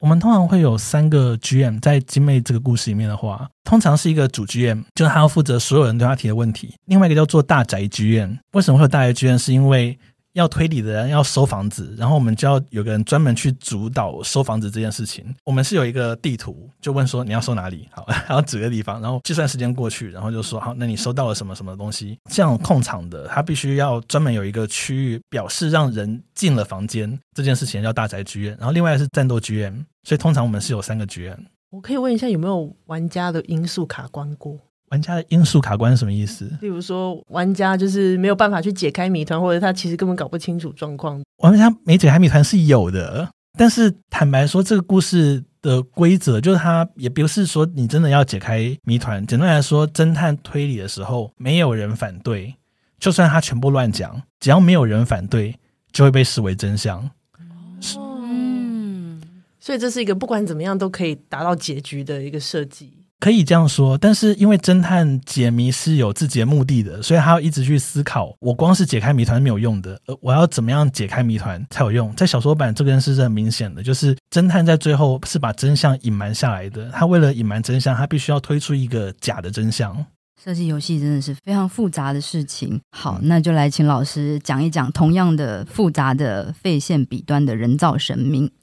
[0.00, 6.72] 我们通常会有三个 GM，在精妹这个故事里面的话，通常是一个主 GM，就是他要负责所有人对他提的问题。
[6.84, 9.36] 另外一个叫做大宅 GM，为什么会有大宅 GM？
[9.36, 9.98] 是因为
[10.38, 15.34] 要推理的人要收房子，然后我们就要有个人专门去主导收房子这件事情。
[15.44, 22.18] 我们是有一个地图，就问说你要收哪里，好，然后指个地方，然后计算时间过去，然后就说好，那你收到了什么什么东西？
[22.30, 31.36] 这样控场的，他必须要专门有一个区域表示让人进了房间这件事情叫大宅剧院，然后另外是战斗剧院，所以通常我们是有三个剧院。
[31.70, 34.56] 我可以问一下有没有玩家的因素卡关过？
[34.90, 36.50] 玩家的因素卡关是什么意思？
[36.60, 41.22] 例如说，玩家就是没有办法去解开谜团，或者他其实根本搞不清楚状况。
[41.38, 49.24] 玩家没解开谜团是有的，但是坦白说，这个故事的规则就是，它也不是说你真的要解开谜团。
[49.26, 52.54] 简单来说，侦探推理的时候，没有人反对，
[52.98, 55.54] 就算他全部乱讲，只要没有人反对，
[55.92, 56.98] 就会被视为真相。
[57.00, 59.20] 哦嗯，
[59.60, 62.97] 所以这是一个不管怎么样都可以达到结局的一个设计。
[63.20, 68.32] 可以这样说，但是因为侦探解谜是有自己的目的的，所以他要一直去思考。
[68.40, 72.14] 我光是解开谜团是没有用的，呃，我要怎么样解开谜团才有用？
[72.14, 76.88] 在小说版，这个人是很明显的，就是侦探在最后是把真相隐瞒下来的。
[76.90, 80.06] 他为了隐瞒真相，他必须要推出一个假的真相。
[80.40, 82.80] 设计游戏真的是非常复杂的事情。
[82.92, 88.48] 好，那就来请老师讲一讲同样的复杂的废线笔端的人造神明。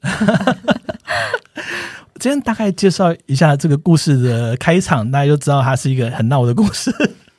[2.25, 6.91] 先大概介绍一下这个故事的开场，大家就知道它是一个很闹的故事。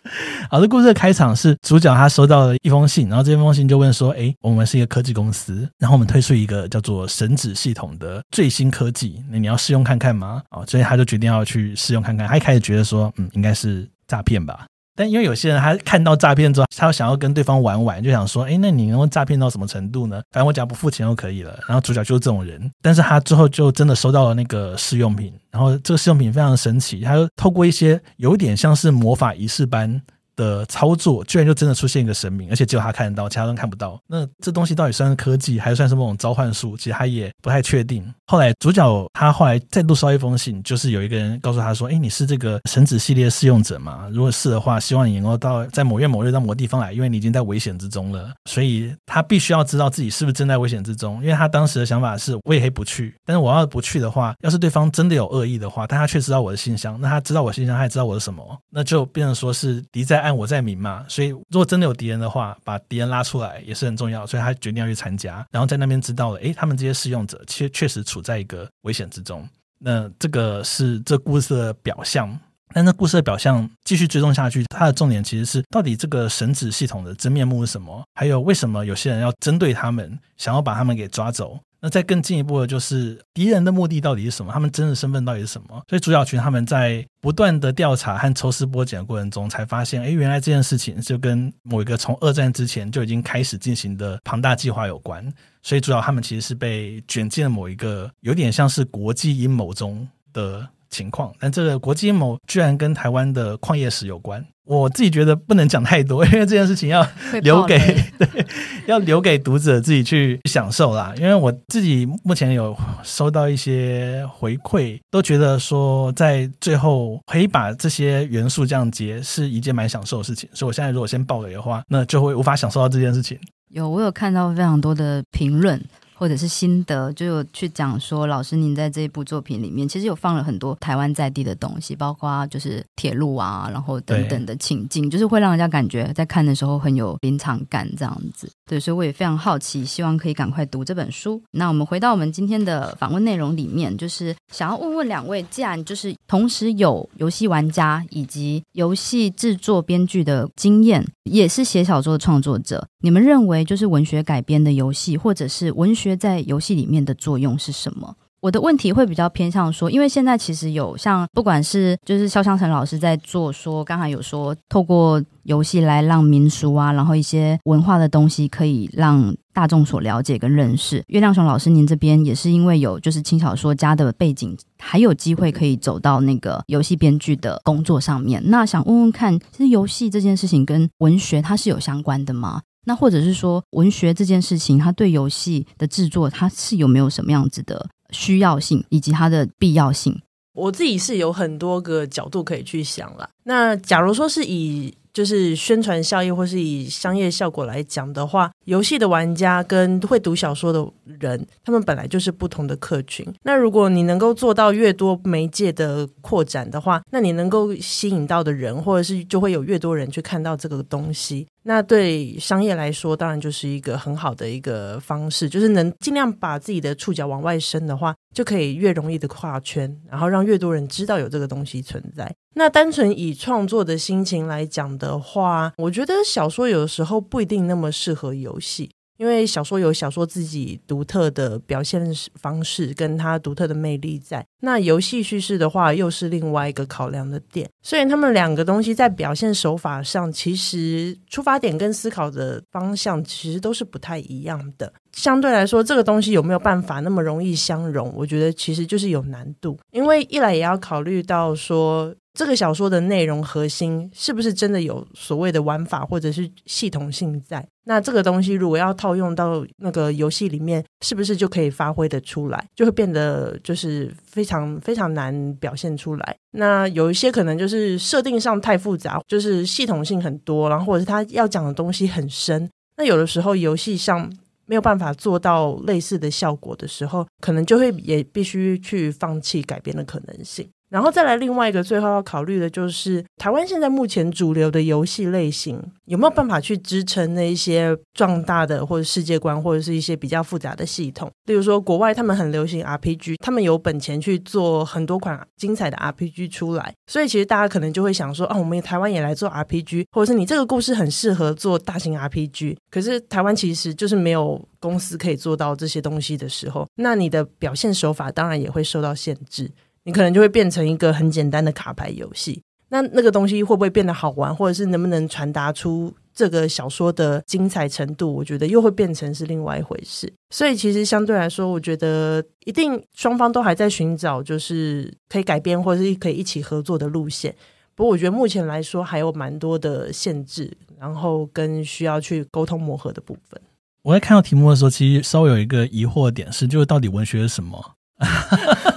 [0.48, 12.28] 好，的故事的开场是主角他收到了一封信，然后这封信就问说：“诶，我们是一个科技公司，然后我们推出一个叫做神指系统的最新科技，那你要试用看看吗？”哦，所以他就决定要去试用看看。
[12.28, 20.20] 他一开始觉得说：“嗯，应该是诈骗吧。”但因为有些人他看到诈骗之后，他想要跟对方玩玩，就想说，哎，那你能够诈骗到什么程度呢？
[20.32, 21.56] 反正我只要不付钱就可以了。
[21.68, 30.00] 然后主角就是这种人，但是他之后就真的收到了那个试用品，然后这个试用品非常神奇，他就透过一些有点像是魔法仪式般。
[30.36, 33.98] 的操作居然就真的出现一个神明，而且只有他看得到，其他人看不到。
[34.06, 36.76] 那这东西到底算是科技，还是算是某种召唤术？
[36.76, 38.06] 其实他也不太确定。
[38.26, 44.08] 后来主角他后来再度收到一封信，就是有一个人告诉他说：“哎，你是这个神子系列试用者吗？
[44.12, 48.30] 如果是的话，希望你能够到在某月某日到某个地方来，因为你已经在危险之中了。
[48.44, 51.22] 所以他必须要知道自己是不是正在危险之中。
[51.22, 61.04] 因为他当时的想法是，我也可以不去，但是我要不去的话，要是对方真的有恶意的话，但他却知道我的信箱，那他知道我信箱，他也知道我是什么，那就变成说是敌在暗，我在明嘛。
[61.08, 64.26] 所以，如果真的有敌人的话，把敌人拉出来也是很重要。
[64.26, 69.48] 所以他决定要去参加，然后在那边知道了，诶，他们这些试用者确确实处在一个危险之中。
[69.78, 72.38] 那这个是这故事的表象。
[72.74, 78.02] 但那故事的表象继续追踪下去，它的重点其实是到底这个神子系统的真面目是什么？
[78.14, 81.58] 还有为什么有些人要针对他们，想要把他们给抓走？
[81.80, 84.52] 那再更进一步的就是敌人的目的到底是什么？
[84.52, 85.82] 他们真的身份到底是什么？
[85.88, 95.26] 所以主角群他们在不断的调查和抽丝剥茧的过程中，才发现，哎，原来这件事情就跟某一个从二战之前就已经开始进行的庞大计划有关。
[95.62, 104.44] 所以主角他们其实是被卷进了某一个有点像是国际阴谋中的情况，但这个国际阴谋居然跟台湾的矿业史有关。
[104.64, 107.06] 我自己觉得不能讲太多， 因为这件事情要
[107.42, 107.78] 留给
[108.18, 108.46] 对，
[108.86, 111.14] 要留给读者自己去享受啦。
[111.18, 120.50] 因为我自己目前有收到一些回馈，都觉得说在最后可以把这些元素这样结是一件蛮享受的事情。
[120.52, 123.38] 所以我现在如果先爆雷的话，那就会无法享受到这件事情。
[123.68, 125.80] 有，我有看到非常多的评论。
[126.18, 138.50] 或者是心得，就有去讲说，老师您在这一部作品里面，其实有放了很多台湾在地的东西，包括就是铁路啊，然后等等的情境，就是会让人家感觉在看的时候很有临场感这样子。
[138.68, 141.40] 对，所以我也非常好奇，希望可以赶快读这本书。
[141.52, 158.16] 那我们回到我们今天的访问内容里面，就是想要问问两位，既然就是同时有游戏玩家以及游戏制作编剧的经验，也是写小说的创作者，你们认为就是文学改编的游戏，或者是文学在游戏里面的作用是什么？
[158.46, 171.02] 我的问题会比较偏向说，因为现在其实有像不管是就是肖湘神老师在做说，刚才有说透过游戏来让民俗啊，然后一些文化的东西可以让大众所了解跟认识。
[171.08, 178.40] 月亮熊老师，您这边也是因为有就是轻小说家的背景，还有机会可以走到那个游戏编剧的工作上面。
[178.44, 182.62] 那想问问看，其实游戏这件事情跟文学它是有相关的吗？
[182.88, 190.20] 那或者是说，文学这件事情，它对游戏的制作，它是有没有什么样子的需要性，以及它的必要性？
[190.54, 193.28] 我自己是有很多个角度可以去想了。
[193.44, 200.86] 那假如说是以就是宣传效益，或是以商业效果来讲的话，游戏的玩家跟会读小说的
[201.18, 203.26] 人，他们本来就是不同的客群。
[203.42, 211.46] 那如果你能够做到越多媒介的扩展的话，那你能够吸引到的人，或者是就会有越多人去看到这个东西。
[211.62, 222.30] 那对商业来说，当然就是一个很好的一个方式，就是能尽量把自己的触角往外伸的话，就可以越容易的跨圈，然后让越多人知道有这个东西存在。
[222.58, 228.90] 那单纯以创作的心情来讲的话，我觉得小说有的时候不一定那么适合游戏。
[229.18, 234.44] 因为小说有小说自己独特的表现方式，跟它独特的魅力在。
[234.60, 237.66] 那游戏叙事的话，又是另外一个考量的点。
[237.82, 244.92] 所以他们两个东西在表现手法上，其实出发点跟思考的方向，其实都是不太一样的。
[245.12, 248.12] 相对来说，这个东西有没有办法那么容易相容？
[248.14, 249.78] 我觉得其实就是有难度。
[249.92, 257.66] 因为一来也要考虑到说，这个小说的内容核心是不是真的有所谓的玩法或者是系统性在？
[257.84, 262.62] 那这个东西如果要套用到那个游戏里面，是不是就可以发挥得出来？
[262.74, 266.36] 就会变得就是非常非常难表现出来。
[266.50, 272.68] 那有一些可能就是设定上太复杂，就是系统性很多，然后或者是他要讲的东西很深。
[272.98, 274.30] 那有的时候游戏上
[274.66, 280.68] 没有办法做到类似的效果的时候，可能就会也必须去放弃改编的可能性。
[280.88, 291.30] 然后再来另外一个最后要考虑的就是，台湾现在目前主流的游戏类型有没有办法去支撑那一些壮大的或者世界观，或者是一些比较复杂的系统？
[291.46, 309.70] 例如说，国外他们很流行 RPG，他们有本钱去做很多款精彩的 RPG 出来，所以其实大家可能就会想说，啊，我们台湾也来做 RPG，或者是你这个故事很适合做大型 RPG，可是台湾其实就是没有公司可以做到这些东西的时候，那你的表现手法当然也会受到限制。
[310.06, 318.32] 你可能就会变成一个很简单的卡牌游戏，那那个东西会不会变得好玩，或者是能不能传达出这个小说的精彩程度？
[318.32, 320.32] 我觉得又会变成是另外一回事。
[320.50, 327.52] 所以其实相对来说，我觉得一定双方都还在寻找就是可以改编或者是可以一起合作的路线。
[327.96, 333.60] 不过我觉得目前来说还有蛮多的限制，然后跟需要去沟通磨合的部分。
[334.02, 337.82] 我在看到题目的时候，其实稍微有一个疑惑点是，就是到底文学是什么？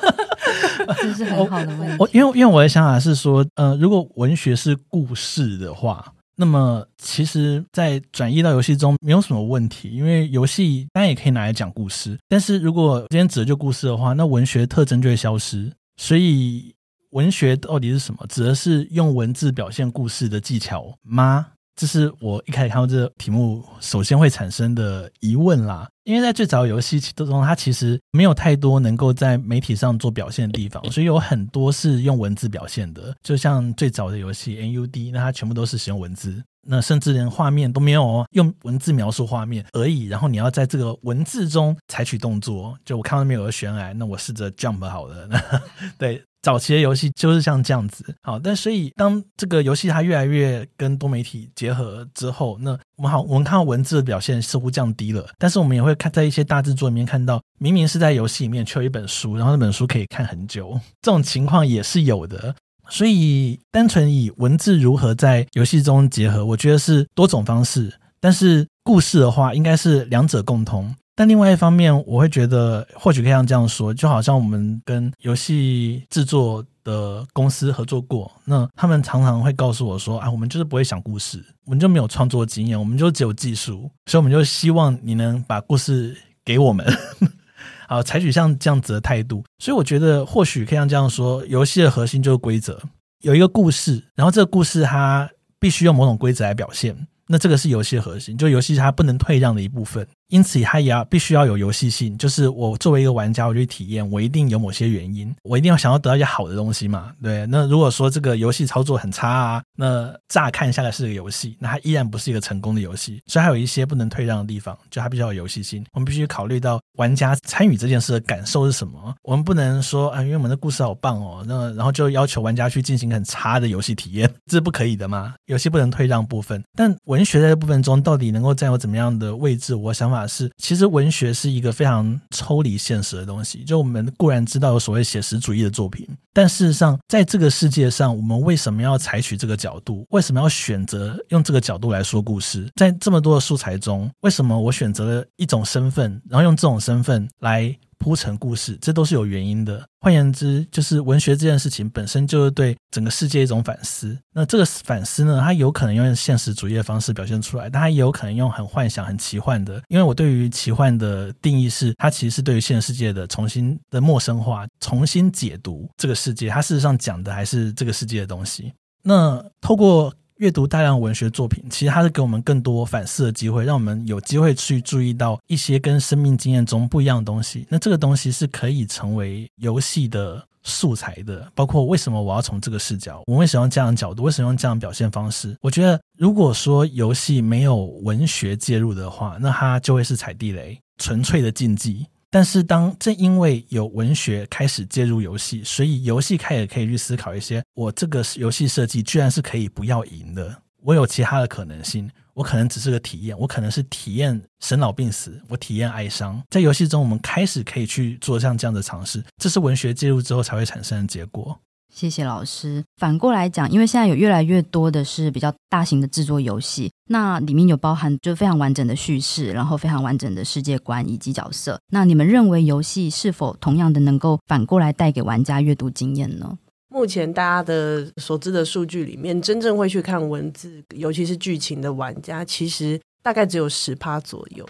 [1.09, 1.95] 这是很好的问题。
[1.99, 12.17] 我因为因为我的想法是说，呃，如果文学是故事的话，那么其实，在转移到游戏中没有什么问题，因为游戏当然也可以拿来讲故事。
[12.27, 15.71] 但是如果今天指的就故事的话，那文学特征就会消失。
[15.97, 16.73] 所以，
[17.09, 18.25] 文学到底是什么？
[18.29, 21.47] 指的是用文字表现故事的技巧吗？
[21.79, 25.87] 这是我一开始看到这个题目，首先会产生的疑问啦。
[26.03, 33.15] 因为在最早游戏当中，它其实没有太多能够在媒体上做表现的地方，所以有很多是用文字表现的。
[33.23, 36.43] 就像最早的游戏 NUD，那它全部都是使用文字。
[36.67, 40.07] 那甚至连画面都没有哦，用文字描述画面而已。
[40.07, 45.29] 然后你要在这个文字中采取动作，就我看到那边有个悬崖，那我试着 jump 好了。
[45.97, 48.15] 对，早期的游戏就是像这样子。
[48.21, 62.55] 好，但所以当这个游戏它越来越跟多媒体结合之后，那我们好，我们看到文字的表现似乎降低了，但是我们也会看在一些大制作里面看到，明明是在游戏里面却有一本书，然后那本书可以看很久，这种情况也是有的。
[62.91, 67.93] 所以，单纯以文字如何在游戏中结合，我觉得是多种方式。
[68.19, 70.93] 但是故事的话，应该是两者共通。
[71.19, 86.15] 但另外一方面，我会觉得或许可以像这样说，就好像我们跟游戏制作的公司合作过，那他们常常会告诉我说：“啊，我们就是不会想故事，我们就没有创作经验，我们就只有技术，所以我们就希望你能把故事
[86.45, 86.87] 给我们。
[87.89, 92.81] ”好，采取像这样子的态度，所以我觉得或许可以像这样说，游戏的核心就是规则，
[93.23, 96.95] 有一个故事，然后这个故事它必须用某种规则来表现，
[97.27, 100.07] 那这个是游戏的核心，就游戏它不能退让的一部分。
[100.29, 107.11] 因此，它也要必须要有游戏性，就是我作为一个玩家，我去体验，我一定有某些原因，我一定要想要得到一些好的东西嘛。
[107.21, 113.21] 对，那如果说这个游戏操作很差啊，那乍看下来是个游戏，那它依然不是一个成功的游戏。
[113.25, 115.83] 所以还有一些不能退让的地方，就它必须要有游戏性。
[115.93, 119.13] 我们必须考虑到玩家参与这件事的感受是什么。
[119.23, 125.33] 我们不能说啊，因为我们的故事好棒哦，那然后就要求玩家去进行很差的游戏体验， 这是不可以的嘛。
[125.47, 129.73] 游戏不能退让部分，但文学在这部分中到底能够占有怎么样的位置？
[129.73, 133.63] 我想法是，其实文学是一个非常抽离现实的东西。
[133.63, 140.05] 就我们固然知道有所谓写实主义的作品，但事实上，在这个世界上，我们为什么要采取这个角度？
[140.09, 142.69] 为什么要选择用这个角度来说故事？
[142.75, 147.75] 在这么多的素材中，为什么我选择了一种身份，然后用这种身份来？
[147.99, 149.85] 铺成故事，这都是有原因的。
[150.01, 154.17] 换言之，就是文学这件事情本身就是对整个世界一种反思。
[154.33, 159.81] 那这个反思呢，它有可能用现实主义的方式表现出来，但它也有可能用很幻想、很奇幻的。
[159.89, 166.49] 因为我对于奇幻的定义是，它其实是对于现实世界的重新的陌生化、重新解读这个世界。
[166.49, 168.73] 它事实上讲的还是这个世界的东西。
[169.03, 170.13] 那透过。
[170.39, 177.67] 阅读大量文学作品，其实它是给我们更多反思的机会，让我们有机会去注意到一些跟生命经验中不一样的东西。
[177.67, 185.57] 那这个东西是可以成为游戏的素材的，包括为什么我要从这个视角，我为什么用这样的角度，为什么用这样的表现方式？
[185.59, 192.05] 我觉得，如果说游戏没有文学介入的话，那它就会是踩地雷，纯粹的竞技。
[192.31, 202.09] 但是，当正因为有文学开始介入游戏，所以游戏开始可以去思考一些：我这个游戏设计居然是可以不要赢的，我有其他的可能性。
[202.35, 206.41] 我可能只是个体验，我可能是体验生老病死，我体验哀伤。
[206.49, 211.59] 在游戏中，我们开始可以去做像这样的尝试，这是文学介入之后才会产生的结果。
[211.93, 212.83] 谢谢老师。
[212.97, 221.79] 反过来讲，因为现在有越来越多的是比较大型的制作游戏，那里面有包含就非常完整的叙事，然后非常完整的世界观以及角色。
[221.91, 226.57] 那你们认为游戏是否同样的能够反过来带给玩家阅读经验呢？
[226.91, 234.67] 目前大家的所知的数据里面，真正会去看文字，尤其是剧情的玩家，其实大概只有十趴左右。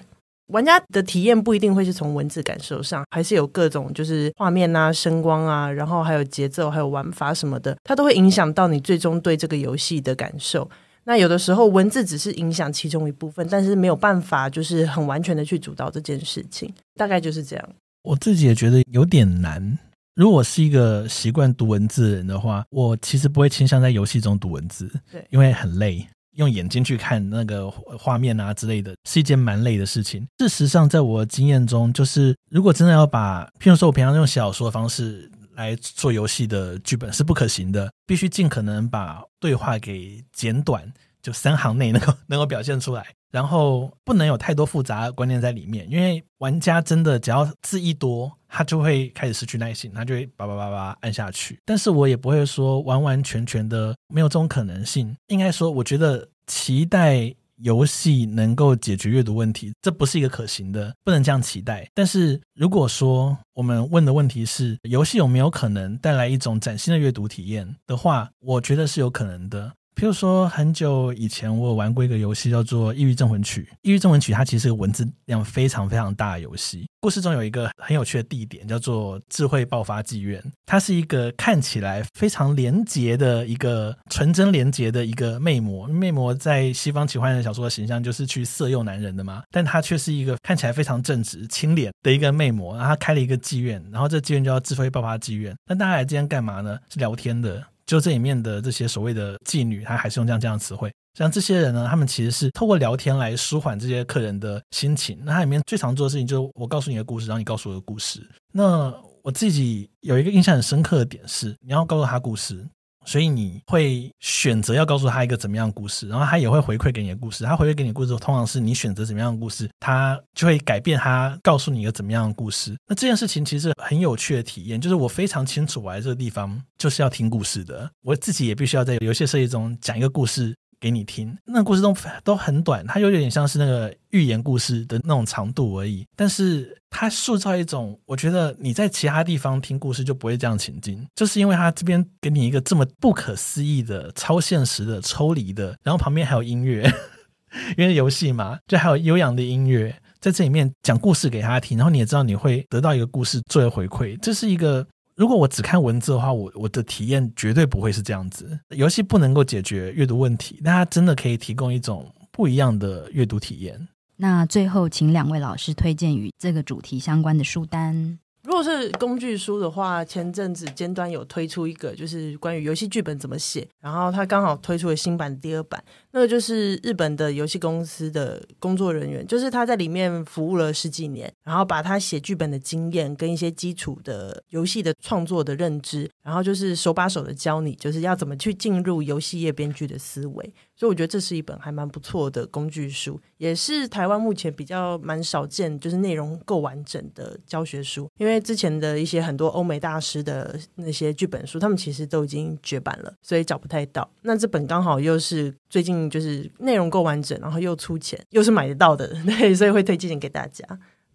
[0.50, 10.70] 玩家的体验不一定会是从文字感受上，还是有各种就是画面啊、声光啊，然后还有节奏、还有玩法什么的，它都会影响到你最终对这个游戏的感受。
[11.06, 17.70] 那有的时候文字只是影响其中一部分，但是没有办法就是很完全的去主导这件事情，大概就是这样。
[18.04, 19.78] 我自己也觉得有点难。
[20.16, 26.06] 如果是一个习惯读文字的人的话，我其实不会倾向在游戏中读文字，对，因为很累。
[26.40, 30.26] 用眼睛去看那个画面啊之类的，是一件蛮累的事情。
[30.40, 43.06] 事实上，在我的经验中，就是如果真的要把，譬如说我平常用写小说的方式来做游戏的剧本是不可行的，必须尽可能把对话给简短，就三行内能够 能够表现出来。
[43.32, 51.58] 然后不能有太多复杂的观念在里面，因为玩家真的只要字一多，他就会开始失去耐心，他就会叭叭叭叭按下去。
[51.64, 55.16] 但是我也不会说完完全全的没有这种可能性。
[55.28, 61.88] 应该说，我觉得期待游戏能够解决阅读问题，这不是一个可行的，不能这样期待。
[61.94, 69.72] 但是如果说我们问的问题是游戏有没有可能带来一种崭新的阅读体验的话，我觉得是有可能的。
[70.00, 73.68] 譬如说，很久以前我有玩过一个游戏，叫做《抑郁镇魂曲》。
[73.82, 76.88] 《抑郁镇魂曲》它其实是个文字量非常非常大的游戏。
[77.02, 80.42] 故事中有一个很有趣的地点，叫做智慧爆发妓院。
[80.66, 85.86] 它是一个看起来非常廉洁的一个纯真廉洁的一个魅魔。
[85.88, 92.74] 魅魔在西方奇幻小说的形象就是去色诱男人的嘛，但它却是一个看起来非常正直、清廉的一个魅魔。
[92.78, 95.54] 然后他开了一个妓院，然后这妓院叫智慧爆发妓院。
[95.68, 96.80] 那大家来这边干嘛呢？
[96.90, 97.62] 是聊天的。
[97.90, 105.18] 就这里面的这些所谓的妓女，她还是用这样这样的词汇，像这些人呢，他们其实是透过聊天来舒缓这些客人的心情。
[105.24, 108.22] 那它里面最常做的事情就是我告诉你的故事，然后你告诉我的故事。
[108.54, 112.64] 那我自己有一个印象很深刻的点是，你要告诉他故事。
[113.06, 117.44] 所以你会选择要告诉他一个怎么样的故事，然后他也会回馈给你的故事。
[117.44, 122.76] 他回馈给你的故事，通常是你选择怎么样的故事，他就会改变他告诉你一个怎么样的故事。
[122.88, 130.56] 那这件事情其实很有趣的体验，就是我非常清楚我来这个地方就是要听故事的，我自己也必须要在游戏设计中讲一个故事。
[130.80, 136.06] 给你听，那故事都都很短，它有点像是那个寓言故事的那种长度而已。
[136.16, 146.90] 但是它塑造一种，我觉得你在其他地方听故事就不会这样情境，就是因为它这边给你一个这么不可思议的、超现实的、抽离的，然后旁边还有音乐，
[147.78, 154.88] 因为游戏嘛，就还有悠扬的音乐在这里面讲故事给他听，然后你也知道你会得到一个故事作为回馈，这是一个。
[155.20, 158.58] 如果我只看文字的话，我我的体验绝对不会是这样子。
[158.70, 163.86] 游戏不能够解决阅读问题，但它真的可以提供一种不一样的阅读体验。
[164.16, 168.18] 那最后，请两位老师推荐与这个主题相关的书单。
[168.44, 190.54] 如果是工具书的话，前阵子尖端有推出一个，就是关于游戏剧本怎么写，然后他刚好推出了新版第二版，那个就是日本的游戏公司的工作人员，就是他在里面服务了十几年，然后把他写剧本的经验跟一些基础的游戏的创作的认知，然后就是手把手的教你，就是要怎么去进入游戏业编剧的思维。
[190.76, 198.10] 所以我觉得这是一本还蛮不错的工具书，也是台湾目前比较蛮少见，就是内容够完整的教学书。
[198.18, 204.10] 因为之前的一些很多欧美大师的那些剧本书，他们其实都已经绝版了，所以找不太到。
[204.22, 210.64] 那这本刚好又是最近就是内容够完整，然后又出钱，又是买得到的， 对，所以会推荐给大家。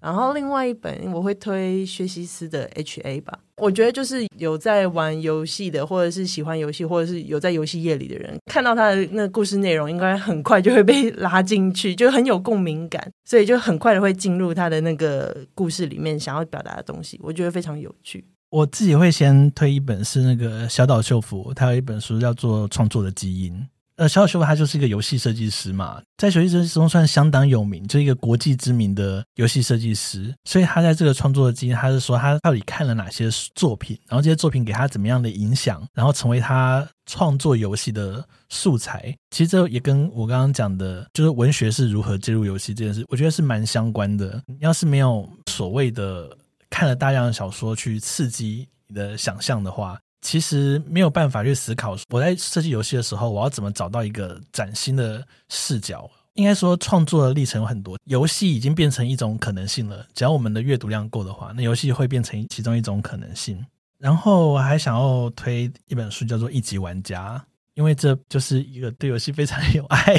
[0.01, 18.23] 然后另外一本我会推薛西斯的 HA 吧，我觉得就是有在玩游戏的，或者是喜欢游戏，或者是有在游戏业里的人，看到他的那故事内容，应该很快就会被 拉进去，就很有共鸣感，所以就很快的会进入他的那个故事里面想要表达的东西，我觉得非常有趣。
[18.51, 23.55] 我自己会先推一本是那个小岛秀夫，他有一本书叫做《创作的基因》。
[23.97, 30.35] 呃，小岛秀夫他就是一个游戏设计师嘛，在游戏设计中算相当有名，就一个国际知名的游戏设计师。
[30.45, 39.17] 所以他在这个创作的经验，他是说他到底看了哪些作品，然后这些作品给他怎么样的影响，然后成为他创作游戏的素材。
[39.31, 44.43] 其实这也跟我刚刚讲的，就是文学是如何介入游戏这件事，我觉得是蛮相关的。
[44.47, 46.37] 你要是没有所谓的
[46.69, 56.11] 看了大量的小说去刺激你的想象的话，其实没有办法去思考，我在设计游戏的时候，我要怎么找到一个崭新的视角？
[56.33, 60.05] 应该说，创作的历程有很多，游戏已经变成一种可能性了。
[60.15, 63.63] 只要我们的阅读量够的话，那游戏会变成其中一种可能性。
[63.99, 67.37] 然后我还想要推一本书，叫做《一级玩家》，
[67.75, 70.17] 因为这就是一个对游戏非常有爱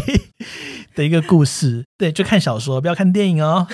[0.94, 1.84] 的一个故事。
[1.98, 3.68] 对，就看小说，不要看电影哦。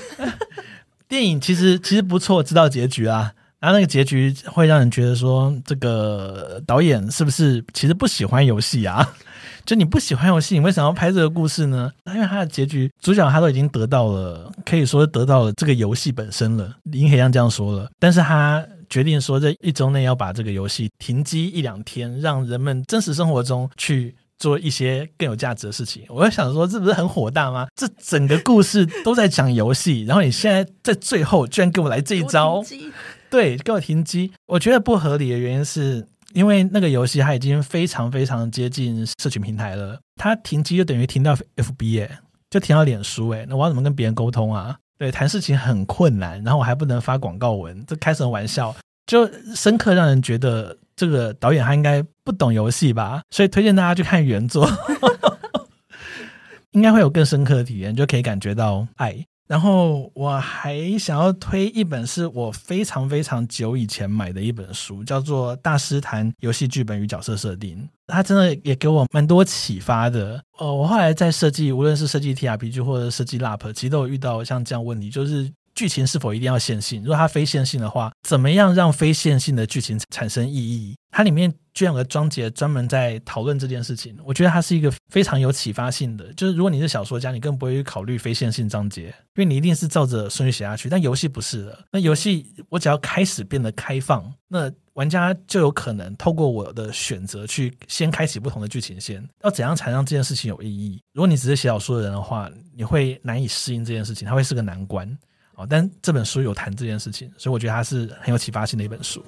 [1.10, 3.34] 电影其实其实不错，知道结局啊。
[3.62, 9.08] 然后那个结局会让人觉得说，这个导演是不是其实不喜欢游戏啊？
[9.64, 11.92] 就你不喜欢游戏，你为什么要拍这个故事呢？
[12.08, 16.76] 因为他的结局，主角他都已经得到了，可以说得到了这个游戏本身了。
[16.86, 26.04] 林黑像这样说了，但是他决定说，在一周内要把这个游戏停机一两天，让人们真实生活中去做一些更有价值的事情。
[26.10, 27.68] 我在想说，这不是很火大吗？
[27.76, 32.64] 这整个故事都在讲游戏，然后你现在在最后居然给我来这一招。
[33.32, 34.32] 对，给我停机。
[34.46, 42.20] 我觉得不合理的原因是因为那个游戏它已经非常非常接近社群平台了，它停机就等于停到 FB 哎，
[42.50, 44.78] 就停到脸书哎，那我要怎么跟别人沟通啊？
[44.98, 48.76] 对，谈事情很困难，然后我还不能发广告文，这开什么玩笑？
[49.08, 53.22] 就深刻让人觉得这个导演他应该不懂游戏吧？
[53.32, 54.70] 所以推荐大家去看原作，
[56.72, 59.26] 应该会有更深刻的体验，就可以感觉到爱。
[59.52, 67.78] 然后我还想要推一本是我非常非常久以前买的一本书，叫做《大师谈游戏剧本与角色设定》，
[68.08, 70.42] 它真的也给我蛮多启发的。
[70.58, 75.52] 呃，我后来在设计，无论是设计 TRPG 或者设计 LARP，其实都有遇到像这样问题，就是。
[75.74, 77.02] 剧情是否一定要线性？
[77.02, 80.98] 如果它非线性的话，怎么样让非线性的剧情产生意义？
[81.12, 86.32] 它里面居然有个章节专门在讨论这件事情，我觉得它是一个非常有启发性的。
[86.34, 90.90] 就是如果你是小说家，你更不会去考虑非线性章节，因为你一定是照着顺序写下去。
[90.90, 99.26] 但游戏不是的，那游戏我只要开始变得开放，那玩家就有可能透过我的选择去先开启不同的剧情线。
[99.44, 101.02] 要怎样才让这件事情有意义？
[101.14, 105.18] 如果你只是写小说的人的话，你会难以适应这件事情，它会是个难关。
[105.70, 109.24] 但这本书有谈这件事情，所以我觉得它是很有启发性的一本书。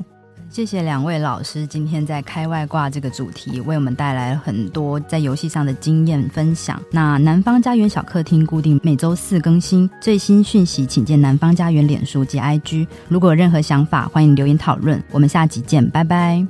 [0.54, 6.80] 谢谢两位老师今天在开外挂这个主题为我们带来很多在游戏上的经验分享。
[6.92, 12.86] 那南方家园小客厅固定每周四更新最新讯息，请见南方家园脸书及 IG。
[13.10, 15.04] 如果有任何想法，欢迎留言讨论。
[15.10, 16.46] 我们下集见，拜拜。